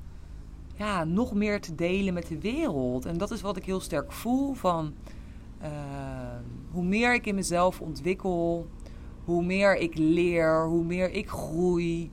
ja, 0.75 1.03
nog 1.03 1.33
meer 1.33 1.61
te 1.61 1.75
delen 1.75 2.13
met 2.13 2.27
de 2.27 2.39
wereld. 2.39 3.05
En 3.05 3.17
dat 3.17 3.31
is 3.31 3.41
wat 3.41 3.57
ik 3.57 3.65
heel 3.65 3.79
sterk 3.79 4.11
voel 4.11 4.53
van... 4.53 4.93
Uh, 5.61 5.69
hoe 6.71 6.83
meer 6.83 7.13
ik 7.13 7.25
in 7.25 7.35
mezelf 7.35 7.81
ontwikkel, 7.81 8.67
hoe 9.23 9.43
meer 9.43 9.77
ik 9.77 9.97
leer, 9.97 10.65
hoe 10.65 10.83
meer 10.83 11.11
ik 11.11 11.29
groei, 11.29 12.11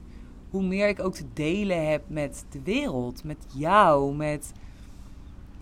hoe 0.50 0.62
meer 0.62 0.88
ik 0.88 1.00
ook 1.00 1.14
te 1.14 1.24
delen 1.32 1.90
heb 1.90 2.02
met 2.06 2.44
de 2.50 2.60
wereld, 2.62 3.24
met 3.24 3.46
jou, 3.54 4.14
met. 4.14 4.52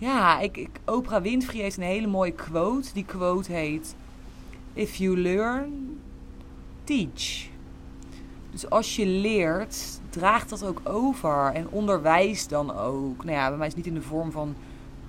Ja, 0.00 0.40
ik, 0.40 0.56
ik, 0.56 0.70
Oprah 0.84 1.22
Winfrey 1.22 1.62
heeft 1.62 1.76
een 1.76 1.82
hele 1.82 2.06
mooie 2.06 2.32
quote. 2.32 2.92
Die 2.92 3.04
quote 3.04 3.52
heet: 3.52 3.96
If 4.72 4.96
you 4.96 5.18
learn, 5.18 6.00
teach. 6.84 7.48
Dus 8.50 8.70
als 8.70 8.96
je 8.96 9.06
leert, 9.06 10.00
draag 10.10 10.46
dat 10.46 10.64
ook 10.64 10.80
over 10.84 11.52
en 11.54 11.68
onderwijs 11.70 12.48
dan 12.48 12.76
ook. 12.76 13.24
Nou 13.24 13.36
ja, 13.36 13.48
bij 13.48 13.58
mij 13.58 13.66
is 13.66 13.74
het 13.74 13.84
niet 13.84 13.94
in 13.94 14.00
de 14.00 14.06
vorm 14.06 14.30
van 14.30 14.54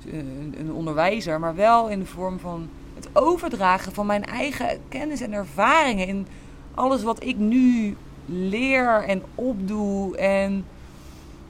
eh, 0.05 0.17
een, 0.17 0.55
een 0.57 0.71
onderwijzer, 0.71 1.39
maar 1.39 1.55
wel 1.55 1.89
in 1.89 1.99
de 1.99 2.05
vorm 2.05 2.39
van 2.39 2.69
het 2.95 3.09
overdragen 3.13 3.93
van 3.93 4.05
mijn 4.05 4.25
eigen 4.25 4.79
kennis 4.87 5.21
en 5.21 5.33
ervaringen 5.33 6.07
in 6.07 6.27
alles 6.73 7.03
wat 7.03 7.23
ik 7.23 7.37
nu 7.37 7.95
leer 8.25 9.03
en 9.03 9.23
opdoe 9.35 10.17
en 10.17 10.65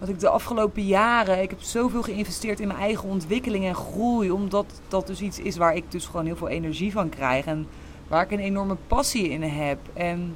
wat 0.01 0.09
ik 0.09 0.19
de 0.19 0.29
afgelopen 0.29 0.85
jaren, 0.85 1.41
ik 1.41 1.49
heb 1.49 1.61
zoveel 1.61 2.01
geïnvesteerd 2.01 2.59
in 2.59 2.67
mijn 2.67 2.79
eigen 2.79 3.09
ontwikkeling 3.09 3.65
en 3.65 3.75
groei, 3.75 4.31
omdat 4.31 4.81
dat 4.87 5.07
dus 5.07 5.21
iets 5.21 5.39
is 5.39 5.57
waar 5.57 5.75
ik 5.75 5.91
dus 5.91 6.05
gewoon 6.05 6.25
heel 6.25 6.35
veel 6.35 6.47
energie 6.47 6.91
van 6.91 7.09
krijg 7.09 7.45
en 7.45 7.67
waar 8.07 8.23
ik 8.23 8.31
een 8.31 8.39
enorme 8.39 8.75
passie 8.87 9.29
in 9.29 9.41
heb. 9.41 9.79
En 9.93 10.35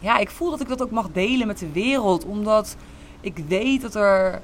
ja, 0.00 0.18
ik 0.18 0.30
voel 0.30 0.50
dat 0.50 0.60
ik 0.60 0.68
dat 0.68 0.82
ook 0.82 0.90
mag 0.90 1.08
delen 1.12 1.46
met 1.46 1.58
de 1.58 1.72
wereld, 1.72 2.24
omdat 2.24 2.76
ik 3.20 3.38
weet 3.48 3.82
dat 3.82 3.94
er 3.94 4.42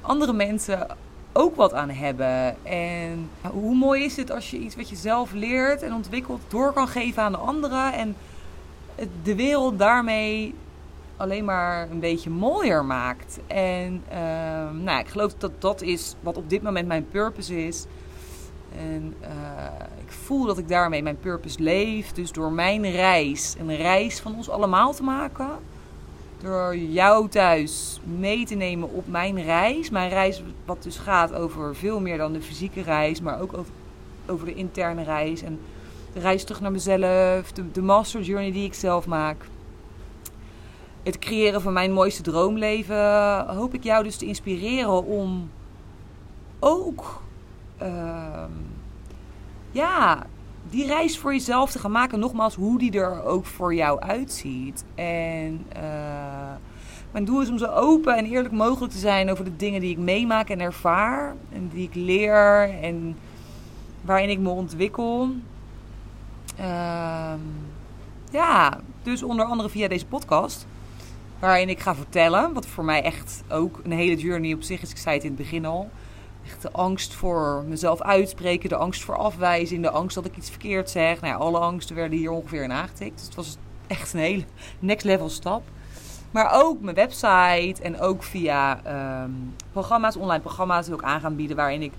andere 0.00 0.32
mensen 0.32 0.86
ook 1.32 1.56
wat 1.56 1.74
aan 1.74 1.90
hebben. 1.90 2.64
En 2.66 3.30
hoe 3.42 3.74
mooi 3.74 4.04
is 4.04 4.16
het 4.16 4.30
als 4.30 4.50
je 4.50 4.58
iets 4.58 4.76
wat 4.76 4.88
je 4.88 4.96
zelf 4.96 5.32
leert 5.32 5.82
en 5.82 5.94
ontwikkelt 5.94 6.42
door 6.48 6.72
kan 6.72 6.88
geven 6.88 7.22
aan 7.22 7.32
de 7.32 7.38
anderen. 7.38 7.92
En 7.92 8.16
de 9.22 9.34
wereld 9.34 9.78
daarmee 9.78 10.54
alleen 11.16 11.44
maar 11.44 11.90
een 11.90 12.00
beetje 12.00 12.30
mooier 12.30 12.84
maakt. 12.84 13.38
En 13.46 14.02
uh, 14.12 14.18
nou, 14.82 14.98
ik 14.98 15.08
geloof 15.08 15.34
dat 15.34 15.52
dat 15.58 15.82
is 15.82 16.14
wat 16.20 16.36
op 16.36 16.50
dit 16.50 16.62
moment 16.62 16.86
mijn 16.86 17.08
purpose 17.10 17.66
is. 17.66 17.86
En 18.78 19.14
uh, 19.22 19.28
ik 20.04 20.12
voel 20.12 20.44
dat 20.44 20.58
ik 20.58 20.68
daarmee 20.68 21.02
mijn 21.02 21.18
purpose 21.18 21.62
leef. 21.62 22.12
Dus 22.12 22.32
door 22.32 22.52
mijn 22.52 22.90
reis, 22.90 23.54
een 23.58 23.76
reis 23.76 24.20
van 24.20 24.34
ons 24.36 24.50
allemaal 24.50 24.92
te 24.92 25.02
maken 25.02 25.48
door 26.42 26.76
jou 26.76 27.28
thuis 27.28 28.00
mee 28.04 28.46
te 28.46 28.54
nemen 28.54 28.92
op 28.92 29.06
mijn 29.08 29.42
reis. 29.42 29.90
Mijn 29.90 30.08
reis, 30.08 30.42
wat 30.64 30.82
dus 30.82 30.96
gaat 30.96 31.32
over 31.32 31.76
veel 31.76 32.00
meer 32.00 32.18
dan 32.18 32.32
de 32.32 32.42
fysieke 32.42 32.82
reis, 32.82 33.20
maar 33.20 33.40
ook 33.40 33.56
over, 33.56 33.72
over 34.26 34.46
de 34.46 34.54
interne 34.54 35.02
reis. 35.02 35.42
En 35.42 35.60
de 36.12 36.20
reis 36.20 36.44
terug 36.44 36.60
naar 36.60 36.72
mezelf, 36.72 37.52
de, 37.52 37.70
de 37.72 37.82
master 37.82 38.20
journey 38.20 38.52
die 38.52 38.64
ik 38.64 38.74
zelf 38.74 39.06
maak. 39.06 39.44
Het 41.06 41.18
creëren 41.18 41.62
van 41.62 41.72
mijn 41.72 41.92
mooiste 41.92 42.22
droomleven. 42.22 43.46
Hoop 43.46 43.74
ik 43.74 43.84
jou 43.84 44.04
dus 44.04 44.16
te 44.16 44.26
inspireren 44.26 45.04
om 45.04 45.50
ook 46.58 47.22
uh, 47.82 48.44
ja, 49.70 50.26
die 50.70 50.86
reis 50.86 51.18
voor 51.18 51.32
jezelf 51.32 51.70
te 51.70 51.78
gaan 51.78 51.90
maken. 51.90 52.18
Nogmaals, 52.18 52.54
hoe 52.54 52.78
die 52.78 52.92
er 52.92 53.24
ook 53.24 53.44
voor 53.44 53.74
jou 53.74 54.00
uitziet. 54.00 54.84
En 54.94 55.66
uh, 55.76 56.52
mijn 57.10 57.24
doel 57.24 57.40
is 57.40 57.50
om 57.50 57.58
zo 57.58 57.66
open 57.66 58.16
en 58.16 58.24
eerlijk 58.24 58.54
mogelijk 58.54 58.92
te 58.92 58.98
zijn 58.98 59.30
over 59.30 59.44
de 59.44 59.56
dingen 59.56 59.80
die 59.80 59.90
ik 59.90 59.98
meemaak 59.98 60.48
en 60.48 60.60
ervaar. 60.60 61.34
En 61.52 61.68
die 61.72 61.88
ik 61.88 61.94
leer 61.94 62.70
en 62.82 63.16
waarin 64.00 64.30
ik 64.30 64.38
me 64.38 64.48
ontwikkel. 64.48 65.28
Uh, 66.60 67.32
ja, 68.30 68.80
dus 69.02 69.22
onder 69.22 69.46
andere 69.46 69.68
via 69.68 69.88
deze 69.88 70.06
podcast. 70.06 70.66
Waarin 71.38 71.68
ik 71.68 71.80
ga 71.80 71.94
vertellen, 71.94 72.52
wat 72.52 72.66
voor 72.66 72.84
mij 72.84 73.02
echt 73.02 73.42
ook 73.48 73.80
een 73.84 73.92
hele 73.92 74.16
journey 74.16 74.52
op 74.52 74.62
zich 74.62 74.82
is. 74.82 74.90
Ik 74.90 74.96
zei 74.96 75.14
het 75.14 75.24
in 75.24 75.30
het 75.30 75.38
begin 75.38 75.64
al. 75.64 75.90
Echt 76.46 76.62
de 76.62 76.72
angst 76.72 77.14
voor 77.14 77.64
mezelf 77.68 78.00
uitspreken, 78.02 78.68
de 78.68 78.76
angst 78.76 79.02
voor 79.02 79.16
afwijzing, 79.16 79.82
de 79.82 79.90
angst 79.90 80.14
dat 80.14 80.24
ik 80.24 80.36
iets 80.36 80.50
verkeerd 80.50 80.90
zeg. 80.90 81.20
Nou 81.20 81.32
ja, 81.32 81.38
alle 81.38 81.58
angsten 81.58 81.96
werden 81.96 82.18
hier 82.18 82.30
ongeveer 82.30 82.62
in 82.62 82.72
aangetikt. 82.72 83.16
Dus 83.16 83.24
het 83.24 83.34
was 83.34 83.56
echt 83.86 84.12
een 84.12 84.20
hele 84.20 84.44
next 84.78 85.04
level 85.04 85.28
stap. 85.28 85.62
Maar 86.30 86.50
ook 86.52 86.80
mijn 86.80 86.96
website 86.96 87.82
en 87.82 88.00
ook 88.00 88.22
via 88.22 88.80
ehm, 88.84 89.30
programma's, 89.72 90.16
online 90.16 90.42
programma's 90.42 90.88
wil 90.88 90.96
ik 90.96 91.04
aan 91.04 91.20
gaan 91.20 91.36
bieden. 91.36 91.56
Waarin 91.56 91.82
ik 91.82 91.92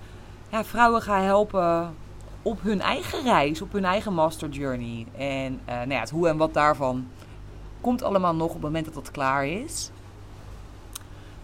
ja, 0.52 0.63
vrouwen 0.63 1.02
ga 1.02 1.21
helpen 1.21 1.95
op 2.41 2.62
hun 2.62 2.82
eigen 2.82 3.23
reis, 3.23 3.62
op 3.62 3.71
hun 3.71 3.86
eigen 3.86 4.13
master 4.13 4.50
journey. 4.50 5.06
En 5.17 5.60
uh, 5.69 5.76
nou 5.76 5.89
ja, 5.89 6.00
het 6.00 6.10
hoe 6.10 6.28
en 6.28 6.38
wat 6.38 6.54
daarvan 6.54 7.08
komt 7.88 8.04
allemaal 8.04 8.36
nog 8.36 8.47
op 8.47 8.54
het 8.54 8.62
moment 8.62 8.86
dat 8.86 8.93
dat 8.93 9.12
klaar 9.12 9.47
is. 9.47 9.89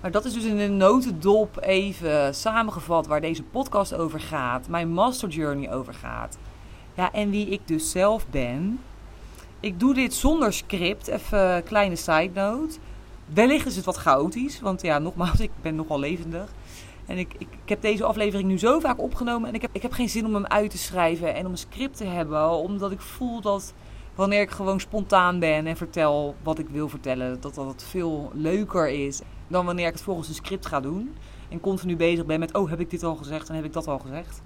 Maar 0.02 0.12
dat 0.12 0.26
is 0.26 0.34
dus 0.34 0.44
in 0.44 0.60
een 0.60 0.78
notendop 0.78 1.62
even 1.62 2.36
samengevat 2.36 3.08
waar 3.08 3.22
deze 3.22 3.44
podcast 3.44 3.94
over 3.94 4.20
gaat. 4.20 4.68
Mijn 4.68 4.90
master 4.94 5.30
journey 5.30 5.74
over 5.74 5.94
gaat. 5.94 6.38
Ja, 6.94 7.12
en 7.12 7.30
wie 7.30 7.48
ik 7.48 7.62
dus 7.66 7.92
zelf 7.92 8.28
ben. 8.28 8.80
Ik 9.60 9.80
doe 9.80 9.94
dit 9.94 10.14
zonder 10.14 10.54
script. 10.54 11.08
Even 11.08 11.64
kleine 11.64 11.96
side 11.96 12.32
note. 12.34 12.78
Wellicht 13.26 13.66
is 13.66 13.76
het 13.76 13.86
wat 13.86 13.98
chaotisch. 13.98 14.60
Want 14.60 14.82
ja, 14.82 15.00
nogmaals, 15.00 15.40
ik 15.40 15.52
ben 15.62 15.76
nogal 15.76 16.00
levendig. 16.00 16.50
En 17.06 17.18
ik, 17.18 17.34
ik, 17.34 17.48
ik, 17.64 17.70
heb 17.70 17.82
deze 17.82 18.04
aflevering 18.04 18.50
nu 18.50 18.60
zo 18.60 18.80
vaak 18.80 19.00
opgenomen. 19.00 19.50
En 19.50 19.56
ik 19.56 19.62
heb, 19.62 19.72
ik 19.74 19.82
heb 19.82 19.92
geen 19.92 20.10
zin 20.10 20.26
om 20.26 20.34
hem 20.34 20.46
uit 20.46 20.70
te 20.70 20.78
schrijven 20.78 21.36
en 21.36 21.46
om 21.46 21.52
een 21.52 21.58
script 21.58 21.98
te 21.98 22.06
hebben. 22.06 22.50
Omdat 22.50 22.92
ik 22.92 23.02
voel 23.02 23.42
dat 23.42 23.74
wanneer 24.16 24.42
ik 24.42 24.52
gewoon 24.52 24.80
spontaan 24.80 25.40
ben 25.40 25.68
en 25.68 25.78
vertel 25.78 26.36
wat 26.44 26.60
ik 26.60 26.70
wil 26.70 26.90
vertellen, 26.90 27.42
dat 27.42 27.56
dat 27.56 27.84
veel 27.88 28.32
leuker 28.34 28.90
is 28.90 29.22
dan 29.48 29.66
wanneer 29.66 29.88
ik 29.88 29.94
het 29.94 30.02
volgens 30.02 30.28
een 30.28 30.34
script 30.34 30.66
ga 30.66 30.80
doen. 30.80 31.16
En 31.50 31.60
continu 31.60 31.96
bezig 31.96 32.26
ben 32.26 32.40
met, 32.40 32.54
oh, 32.54 32.70
heb 32.70 32.80
ik 32.80 32.90
dit 32.90 33.04
al 33.04 33.16
gezegd 33.16 33.50
en 33.50 33.56
heb 33.56 33.66
ik 33.66 33.74
dat 33.74 33.88
al 33.88 34.00
gezegd. 34.00 34.42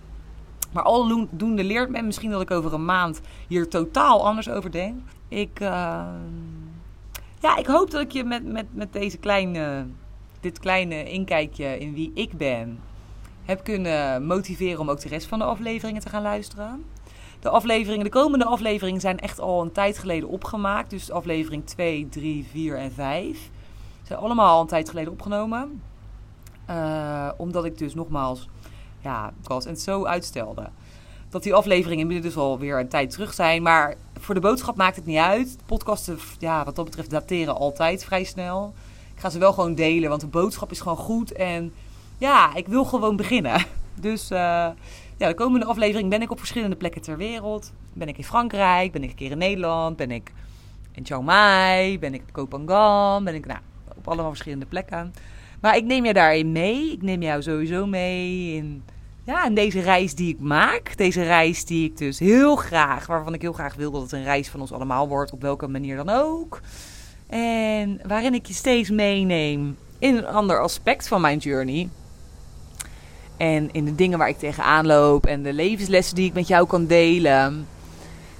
Maar 0.71 0.83
aldoende 0.83 1.63
leert 1.63 1.89
men 1.89 2.05
misschien 2.05 2.31
dat 2.31 2.41
ik 2.41 2.51
over 2.51 2.73
een 2.73 2.85
maand 2.85 3.21
hier 3.47 3.69
totaal 3.69 4.25
anders 4.25 4.49
over 4.49 4.71
denk. 4.71 5.01
Ik, 5.27 5.59
uh, 5.59 5.67
ja, 7.39 7.57
ik 7.57 7.65
hoop 7.65 7.91
dat 7.91 8.01
ik 8.01 8.11
je 8.11 8.23
met, 8.23 8.45
met, 8.45 8.65
met 8.71 8.93
deze 8.93 9.17
kleine, 9.17 9.85
dit 10.39 10.59
kleine 10.59 11.09
inkijkje 11.09 11.77
in 11.79 11.93
wie 11.93 12.11
ik 12.13 12.37
ben 12.37 12.79
heb 13.47 13.63
kunnen 13.63 14.25
motiveren 14.25 14.79
om 14.79 14.89
ook 14.89 14.99
de 14.99 15.09
rest 15.09 15.27
van 15.27 15.39
de 15.39 15.45
afleveringen 15.45 16.01
te 16.01 16.09
gaan 16.09 16.21
luisteren. 16.21 16.83
De 17.39 17.49
afleveringen, 17.49 18.03
de 18.03 18.11
komende 18.11 18.45
afleveringen 18.45 19.01
zijn 19.01 19.19
echt 19.19 19.39
al 19.39 19.61
een 19.61 19.71
tijd 19.71 19.97
geleden 19.97 20.29
opgemaakt. 20.29 20.89
Dus 20.89 21.11
aflevering 21.11 21.65
2, 21.65 22.09
3, 22.09 22.45
4 22.51 22.77
en 22.77 22.91
5 22.91 23.49
zijn 24.03 24.19
allemaal 24.19 24.55
al 24.55 24.61
een 24.61 24.67
tijd 24.67 24.89
geleden 24.89 25.11
opgenomen. 25.11 25.81
Uh, 26.69 27.29
omdat 27.37 27.65
ik 27.65 27.77
dus 27.77 27.95
nogmaals, 27.95 28.49
ja, 28.99 29.33
was 29.43 29.65
en 29.65 29.77
zo 29.77 30.05
uitstelde. 30.05 30.69
Dat 31.29 31.43
die 31.43 31.53
afleveringen 31.53 32.01
inmiddels 32.01 32.33
dus 32.33 32.43
alweer 32.43 32.79
een 32.79 32.87
tijd 32.87 33.11
terug 33.11 33.33
zijn. 33.33 33.61
Maar 33.61 33.95
voor 34.19 34.35
de 34.35 34.41
boodschap 34.41 34.75
maakt 34.75 34.95
het 34.95 35.05
niet 35.05 35.17
uit. 35.17 35.57
Podcasten, 35.65 36.19
ja, 36.39 36.63
wat 36.63 36.75
dat 36.75 36.85
betreft, 36.85 37.09
dateren 37.09 37.55
altijd 37.55 38.05
vrij 38.05 38.23
snel. 38.23 38.73
Ik 39.13 39.19
ga 39.19 39.29
ze 39.29 39.39
wel 39.39 39.53
gewoon 39.53 39.75
delen, 39.75 40.09
want 40.09 40.21
de 40.21 40.27
boodschap 40.27 40.71
is 40.71 40.79
gewoon 40.79 40.97
goed. 40.97 41.31
En 41.31 41.73
ja, 42.17 42.55
ik 42.55 42.67
wil 42.67 42.85
gewoon 42.85 43.15
beginnen. 43.15 43.65
Dus 43.99 44.31
uh, 44.31 44.67
ja, 45.17 45.27
de 45.27 45.33
komende 45.33 45.65
aflevering 45.65 46.09
ben 46.09 46.21
ik 46.21 46.31
op 46.31 46.39
verschillende 46.39 46.75
plekken 46.75 47.01
ter 47.01 47.17
wereld. 47.17 47.73
Ben 47.93 48.07
ik 48.07 48.17
in 48.17 48.23
Frankrijk, 48.23 48.91
ben 48.91 49.03
ik 49.03 49.09
een 49.09 49.15
keer 49.15 49.31
in 49.31 49.37
Nederland, 49.37 49.95
ben 49.95 50.11
ik 50.11 50.31
in 50.91 51.05
Chiang 51.05 51.25
Mai, 51.25 51.99
ben 51.99 52.13
ik 52.13 52.21
op 52.21 52.33
Kopangan, 52.33 53.23
ben 53.23 53.35
ik 53.35 53.45
nou, 53.45 53.59
op 53.97 54.07
allemaal 54.07 54.29
verschillende 54.29 54.65
plekken. 54.65 55.13
Maar 55.61 55.75
ik 55.75 55.83
neem 55.83 56.05
je 56.05 56.13
daarin 56.13 56.51
mee. 56.51 56.91
Ik 56.91 57.01
neem 57.01 57.21
jou 57.21 57.41
sowieso 57.41 57.85
mee 57.85 58.53
in, 58.55 58.83
ja, 59.23 59.45
in 59.45 59.55
deze 59.55 59.79
reis 59.79 60.15
die 60.15 60.33
ik 60.33 60.39
maak. 60.39 60.97
Deze 60.97 61.23
reis 61.23 61.65
die 61.65 61.89
ik 61.89 61.97
dus 61.97 62.19
heel 62.19 62.55
graag, 62.55 63.05
waarvan 63.05 63.33
ik 63.33 63.41
heel 63.41 63.53
graag 63.53 63.75
wil 63.75 63.91
dat 63.91 64.01
het 64.01 64.11
een 64.11 64.23
reis 64.23 64.49
van 64.49 64.61
ons 64.61 64.71
allemaal 64.71 65.07
wordt, 65.07 65.31
op 65.31 65.41
welke 65.41 65.67
manier 65.67 65.95
dan 65.95 66.09
ook. 66.09 66.61
En 67.27 67.99
waarin 68.07 68.33
ik 68.33 68.45
je 68.45 68.53
steeds 68.53 68.89
meeneem 68.89 69.77
in 69.99 70.15
een 70.15 70.25
ander 70.25 70.61
aspect 70.61 71.07
van 71.07 71.21
mijn 71.21 71.37
journey. 71.37 71.89
En 73.37 73.69
in 73.71 73.85
de 73.85 73.95
dingen 73.95 74.17
waar 74.17 74.29
ik 74.29 74.39
tegenaan 74.39 74.85
loop 74.85 75.25
en 75.25 75.43
de 75.43 75.53
levenslessen 75.53 76.15
die 76.15 76.25
ik 76.25 76.33
met 76.33 76.47
jou 76.47 76.67
kan 76.67 76.85
delen. 76.85 77.67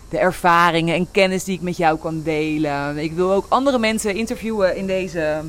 De 0.10 0.18
ervaringen 0.18 0.96
en 0.96 1.12
kennis 1.12 1.44
die 1.44 1.56
ik 1.56 1.62
met 1.62 1.78
jou 1.78 1.98
kan 1.98 2.22
delen. 2.24 2.98
Ik 2.98 3.14
wil 3.14 3.32
ook 3.32 3.46
andere 3.50 3.80
mensen 3.80 4.16
interviewen 4.16 4.76
in 4.76 4.88
deze 4.88 5.42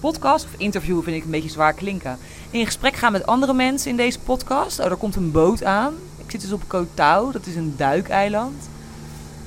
podcast. 0.00 0.44
Of 0.44 0.50
interviewen 0.60 1.02
vind 1.02 1.16
ik 1.16 1.24
een 1.24 1.30
beetje 1.30 1.50
zwaar 1.50 1.72
klinken. 1.72 2.18
In 2.50 2.64
gesprek 2.64 2.94
gaan 2.94 3.12
met 3.12 3.26
andere 3.26 3.54
mensen 3.54 3.90
in 3.90 3.96
deze 3.96 4.18
podcast. 4.20 4.80
Oh, 4.80 4.86
er 4.86 4.96
komt 4.96 5.16
een 5.16 5.30
boot 5.30 5.64
aan. 5.64 5.94
Ik 6.24 6.30
zit 6.30 6.40
dus 6.40 6.52
op 6.52 6.62
Koh. 6.66 7.32
Dat 7.32 7.46
is 7.46 7.56
een 7.56 7.74
duikeiland. 7.76 8.68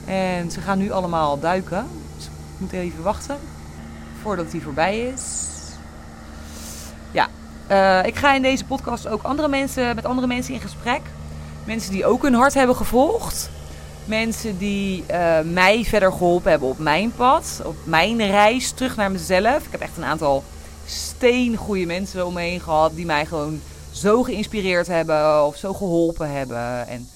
En 0.06 0.52
ze 0.52 0.62
gaan 0.62 0.78
nu 0.78 0.92
allemaal 0.92 1.40
duiken. 1.40 1.86
Dus 2.16 2.26
ik 2.26 2.32
moet 2.58 2.72
even 2.72 3.04
wachten 3.04 3.38
voordat 4.22 4.52
die 4.52 4.62
voorbij 4.62 5.00
is. 5.00 5.58
Uh, 7.72 8.06
ik 8.06 8.16
ga 8.16 8.34
in 8.34 8.42
deze 8.42 8.66
podcast 8.66 9.08
ook 9.08 9.24
andere 9.24 9.48
mensen, 9.48 9.96
met 9.96 10.06
andere 10.06 10.28
mensen 10.28 10.54
in 10.54 10.60
gesprek. 10.60 11.02
Mensen 11.66 11.92
die 11.92 12.06
ook 12.06 12.22
hun 12.22 12.34
hart 12.34 12.54
hebben 12.54 12.76
gevolgd. 12.76 13.50
Mensen 14.06 14.58
die 14.58 15.04
uh, 15.12 15.40
mij 15.40 15.84
verder 15.84 16.12
geholpen 16.12 16.52
hebben 16.52 16.70
op 16.70 16.80
mijn 16.80 17.12
pad. 17.16 17.62
Op 17.66 17.76
mijn 17.84 18.18
reis 18.18 18.72
terug 18.72 18.96
naar 18.96 19.12
mezelf. 19.12 19.66
Ik 19.66 19.72
heb 19.72 19.82
echt 19.82 19.98
een 19.98 20.06
aantal 20.06 20.44
steengoede 20.86 21.86
mensen 21.86 22.26
om 22.26 22.34
me 22.34 22.42
heen 22.42 22.60
gehad. 22.60 22.96
Die 22.96 23.06
mij 23.06 23.26
gewoon 23.26 23.62
zo 23.92 24.24
geïnspireerd 24.24 24.88
hebben. 24.88 25.46
Of 25.46 25.56
zo 25.56 25.74
geholpen 25.74 26.32
hebben. 26.32 26.88
En 26.88 27.08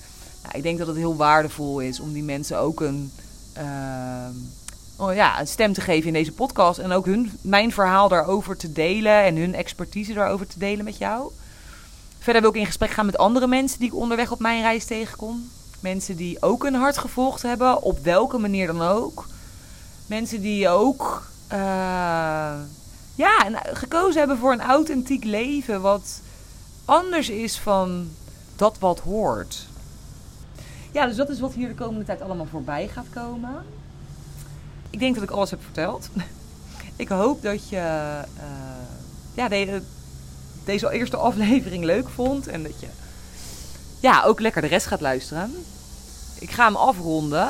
nou, 0.43 0.55
ik 0.57 0.63
denk 0.63 0.77
dat 0.77 0.87
het 0.87 0.97
heel 0.97 1.15
waardevol 1.15 1.79
is 1.79 1.99
om 1.99 2.13
die 2.13 2.23
mensen 2.23 2.57
ook 2.57 2.81
een... 2.81 3.11
Oh 3.57 4.27
ja, 5.11 5.39
een 5.39 5.47
stem 5.47 5.73
te 5.73 5.81
geven 5.81 6.07
in 6.07 6.13
deze 6.13 6.31
podcast. 6.31 6.79
En 6.79 6.91
ook 6.91 7.05
hun, 7.05 7.31
mijn 7.41 7.71
verhaal 7.71 8.07
daarover 8.07 8.57
te 8.57 8.71
delen. 8.71 9.23
En 9.23 9.35
hun 9.35 9.55
expertise 9.55 10.13
daarover 10.13 10.47
te 10.47 10.59
delen 10.59 10.85
met 10.85 10.97
jou. 10.97 11.31
Verder 12.19 12.41
wil 12.41 12.51
ik 12.51 12.57
in 12.57 12.65
gesprek 12.65 12.89
gaan 12.89 13.05
met 13.05 13.17
andere 13.17 13.47
mensen 13.47 13.79
die 13.79 13.87
ik 13.87 13.95
onderweg 13.95 14.31
op 14.31 14.39
mijn 14.39 14.61
reis 14.61 14.85
tegenkom. 14.85 15.49
Mensen 15.79 16.15
die 16.15 16.41
ook 16.41 16.63
een 16.63 16.73
hart 16.73 16.97
gevolgd 16.97 17.41
hebben, 17.41 17.81
op 17.81 17.99
welke 18.03 18.37
manier 18.37 18.67
dan 18.67 18.81
ook. 18.81 19.25
Mensen 20.05 20.41
die 20.41 20.69
ook 20.69 21.27
uh, 21.53 21.57
ja, 23.15 23.49
gekozen 23.73 24.19
hebben 24.19 24.37
voor 24.37 24.51
een 24.51 24.61
authentiek 24.61 25.23
leven. 25.23 25.81
Wat 25.81 26.21
anders 26.85 27.29
is 27.29 27.57
van 27.57 28.09
dat 28.55 28.79
wat 28.79 28.99
hoort. 28.99 29.67
Ja, 30.91 31.05
dus 31.05 31.15
dat 31.15 31.29
is 31.29 31.39
wat 31.39 31.53
hier 31.53 31.67
de 31.67 31.75
komende 31.75 32.05
tijd 32.05 32.21
allemaal 32.21 32.45
voorbij 32.45 32.87
gaat 32.87 33.09
komen 33.13 33.65
ik 34.93 34.99
denk 34.99 35.15
dat 35.15 35.23
ik 35.23 35.31
alles 35.31 35.49
heb 35.49 35.63
verteld. 35.63 36.09
ik 36.95 37.07
hoop 37.07 37.41
dat 37.41 37.69
je 37.69 37.75
uh, 37.75 38.19
ja, 39.33 39.49
de, 39.49 39.81
deze 40.65 40.91
eerste 40.91 41.17
aflevering 41.17 41.83
leuk 41.83 42.09
vond. 42.09 42.47
En 42.47 42.63
dat 42.63 42.79
je 42.79 42.87
ja, 43.99 44.23
ook 44.23 44.39
lekker 44.39 44.61
de 44.61 44.67
rest 44.67 44.85
gaat 44.85 45.01
luisteren. 45.01 45.55
Ik 46.39 46.51
ga 46.51 46.65
hem 46.65 46.75
afronden. 46.75 47.49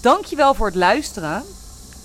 Dankjewel 0.00 0.54
voor 0.54 0.66
het 0.66 0.74
luisteren. 0.74 1.42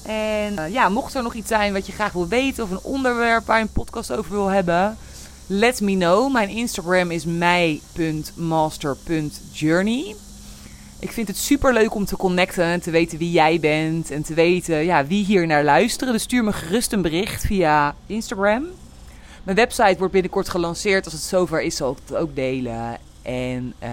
En 0.05 0.53
uh, 0.53 0.71
ja, 0.71 0.89
mocht 0.89 1.13
er 1.13 1.23
nog 1.23 1.33
iets 1.33 1.47
zijn 1.47 1.73
wat 1.73 1.85
je 1.85 1.91
graag 1.91 2.11
wil 2.11 2.27
weten 2.27 2.63
of 2.63 2.69
een 2.69 2.83
onderwerp 2.83 3.45
waar 3.45 3.57
je 3.57 3.63
een 3.63 3.71
podcast 3.71 4.11
over 4.11 4.31
wil 4.31 4.47
hebben, 4.47 4.97
let 5.47 5.81
me 5.81 5.95
know. 5.95 6.31
Mijn 6.31 6.49
Instagram 6.49 7.11
is 7.11 7.25
mij.master.journey. 7.25 10.15
Ik 11.01 11.11
vind 11.11 11.27
het 11.27 11.37
super 11.37 11.73
leuk 11.73 11.95
om 11.95 12.05
te 12.05 12.17
connecten 12.17 12.63
en 12.63 12.81
te 12.81 12.91
weten 12.91 13.17
wie 13.17 13.31
jij 13.31 13.59
bent. 13.59 14.11
En 14.11 14.23
te 14.23 14.33
weten 14.33 14.85
ja, 14.85 15.05
wie 15.05 15.25
hier 15.25 15.47
naar 15.47 15.63
luisteren. 15.63 16.13
Dus 16.13 16.23
stuur 16.23 16.43
me 16.43 16.53
gerust 16.53 16.93
een 16.93 17.01
bericht 17.01 17.45
via 17.45 17.95
Instagram. 18.05 18.65
Mijn 19.43 19.57
website 19.57 19.95
wordt 19.97 20.13
binnenkort 20.13 20.49
gelanceerd. 20.49 21.05
Als 21.05 21.13
het 21.13 21.23
zover 21.23 21.61
is, 21.61 21.75
zal 21.75 21.91
ik 21.91 21.97
het 22.05 22.15
ook 22.15 22.35
delen. 22.35 22.97
En 23.21 23.73
uh, 23.83 23.89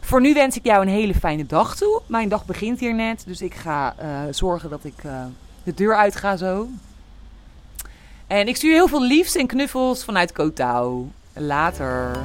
voor 0.00 0.20
nu 0.20 0.34
wens 0.34 0.56
ik 0.56 0.64
jou 0.64 0.82
een 0.82 0.92
hele 0.92 1.14
fijne 1.14 1.46
dag 1.46 1.76
toe. 1.76 2.02
Mijn 2.06 2.28
dag 2.28 2.46
begint 2.46 2.80
hier 2.80 2.94
net. 2.94 3.22
Dus 3.26 3.40
ik 3.40 3.54
ga 3.54 3.94
uh, 4.02 4.06
zorgen 4.30 4.70
dat 4.70 4.84
ik 4.84 5.04
uh, 5.06 5.24
de 5.62 5.74
deur 5.74 5.96
uit 5.96 6.16
ga 6.16 6.36
zo. 6.36 6.68
En 8.26 8.48
ik 8.48 8.56
stuur 8.56 8.72
heel 8.72 8.88
veel 8.88 9.02
liefs 9.02 9.36
en 9.36 9.46
knuffels 9.46 10.04
vanuit 10.04 10.32
Kotau. 10.32 11.08
Later. 11.32 12.16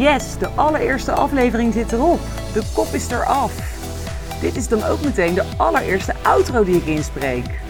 Yes, 0.00 0.38
de 0.38 0.48
allereerste 0.48 1.12
aflevering 1.12 1.72
zit 1.72 1.92
erop. 1.92 2.20
De 2.52 2.62
kop 2.74 2.86
is 2.92 3.10
eraf. 3.10 3.52
Dit 4.40 4.56
is 4.56 4.68
dan 4.68 4.84
ook 4.84 5.00
meteen 5.00 5.34
de 5.34 5.44
allereerste 5.56 6.14
outro 6.22 6.64
die 6.64 6.76
ik 6.76 6.86
inspreek. 6.86 7.60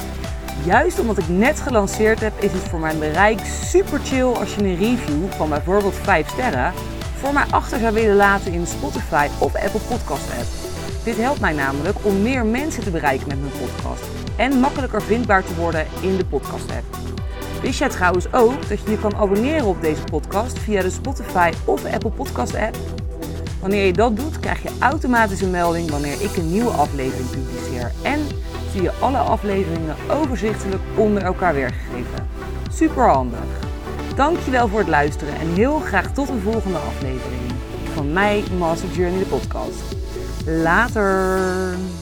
Juist 0.65 0.99
omdat 0.99 1.19
ik 1.19 1.29
net 1.29 1.61
gelanceerd 1.61 2.21
heb, 2.21 2.33
is 2.39 2.53
het 2.53 2.63
voor 2.63 2.79
mijn 2.79 2.99
bereik 2.99 3.41
super 3.65 4.01
chill 4.05 4.27
als 4.27 4.55
je 4.55 4.61
een 4.63 4.77
review 4.77 5.31
van 5.37 5.49
bijvoorbeeld 5.49 5.95
5 5.95 6.29
sterren 6.29 6.73
voor 7.17 7.33
mij 7.33 7.45
achter 7.51 7.79
zou 7.79 7.95
willen 7.95 8.17
laten 8.17 8.53
in 8.53 8.67
Spotify 8.67 9.29
of 9.39 9.55
Apple 9.55 9.81
Podcast 9.89 10.31
app. 10.39 10.49
Dit 11.05 11.17
helpt 11.17 11.41
mij 11.41 11.53
namelijk 11.53 11.97
om 12.03 12.23
meer 12.23 12.47
mensen 12.47 12.83
te 12.83 12.91
bereiken 12.91 13.29
met 13.29 13.41
mijn 13.41 13.53
podcast 13.53 14.05
en 14.37 14.61
makkelijker 14.61 15.03
vindbaar 15.03 15.45
te 15.45 15.55
worden 15.55 15.87
in 16.01 16.17
de 16.17 16.25
podcast 16.25 16.71
app. 16.71 17.20
Wist 17.63 17.79
jij 17.79 17.89
trouwens 17.89 18.33
ook 18.33 18.69
dat 18.69 18.81
je 18.85 18.91
je 18.91 18.99
kan 18.99 19.17
abonneren 19.17 19.67
op 19.67 19.81
deze 19.81 20.05
podcast 20.05 20.59
via 20.59 20.83
de 20.83 20.91
Spotify 20.91 21.53
of 21.65 21.85
Apple 21.85 22.11
Podcast 22.11 22.55
app? 22.55 22.77
Wanneer 23.61 23.87
je 23.87 23.93
dat 23.93 24.17
doet, 24.17 24.41
krijg 24.41 24.63
je 24.63 24.71
automatisch 24.79 25.41
een 25.41 25.51
melding 25.51 25.91
wanneer 25.91 26.23
ik 26.23 26.37
een 26.37 26.51
nieuwe 26.51 26.71
aflevering 26.71 27.31
publiceer. 27.31 27.93
En 28.03 28.21
zie 28.73 28.83
je 28.83 28.93
alle 28.93 29.19
afleveringen 29.19 29.97
overzichtelijk 30.11 30.83
onder 30.97 31.23
elkaar 31.23 31.55
weergegeven. 31.55 32.29
Super 32.73 33.09
handig. 33.09 33.41
Dankjewel 34.15 34.69
voor 34.69 34.79
het 34.79 34.89
luisteren 34.89 35.35
en 35.35 35.55
heel 35.55 35.79
graag 35.79 36.13
tot 36.13 36.29
een 36.29 36.41
volgende 36.41 36.79
aflevering 36.79 37.41
van 37.95 38.13
mij, 38.13 38.45
Master 38.59 38.89
Journey 38.89 39.19
de 39.19 39.25
podcast. 39.25 39.83
Later! 40.47 42.00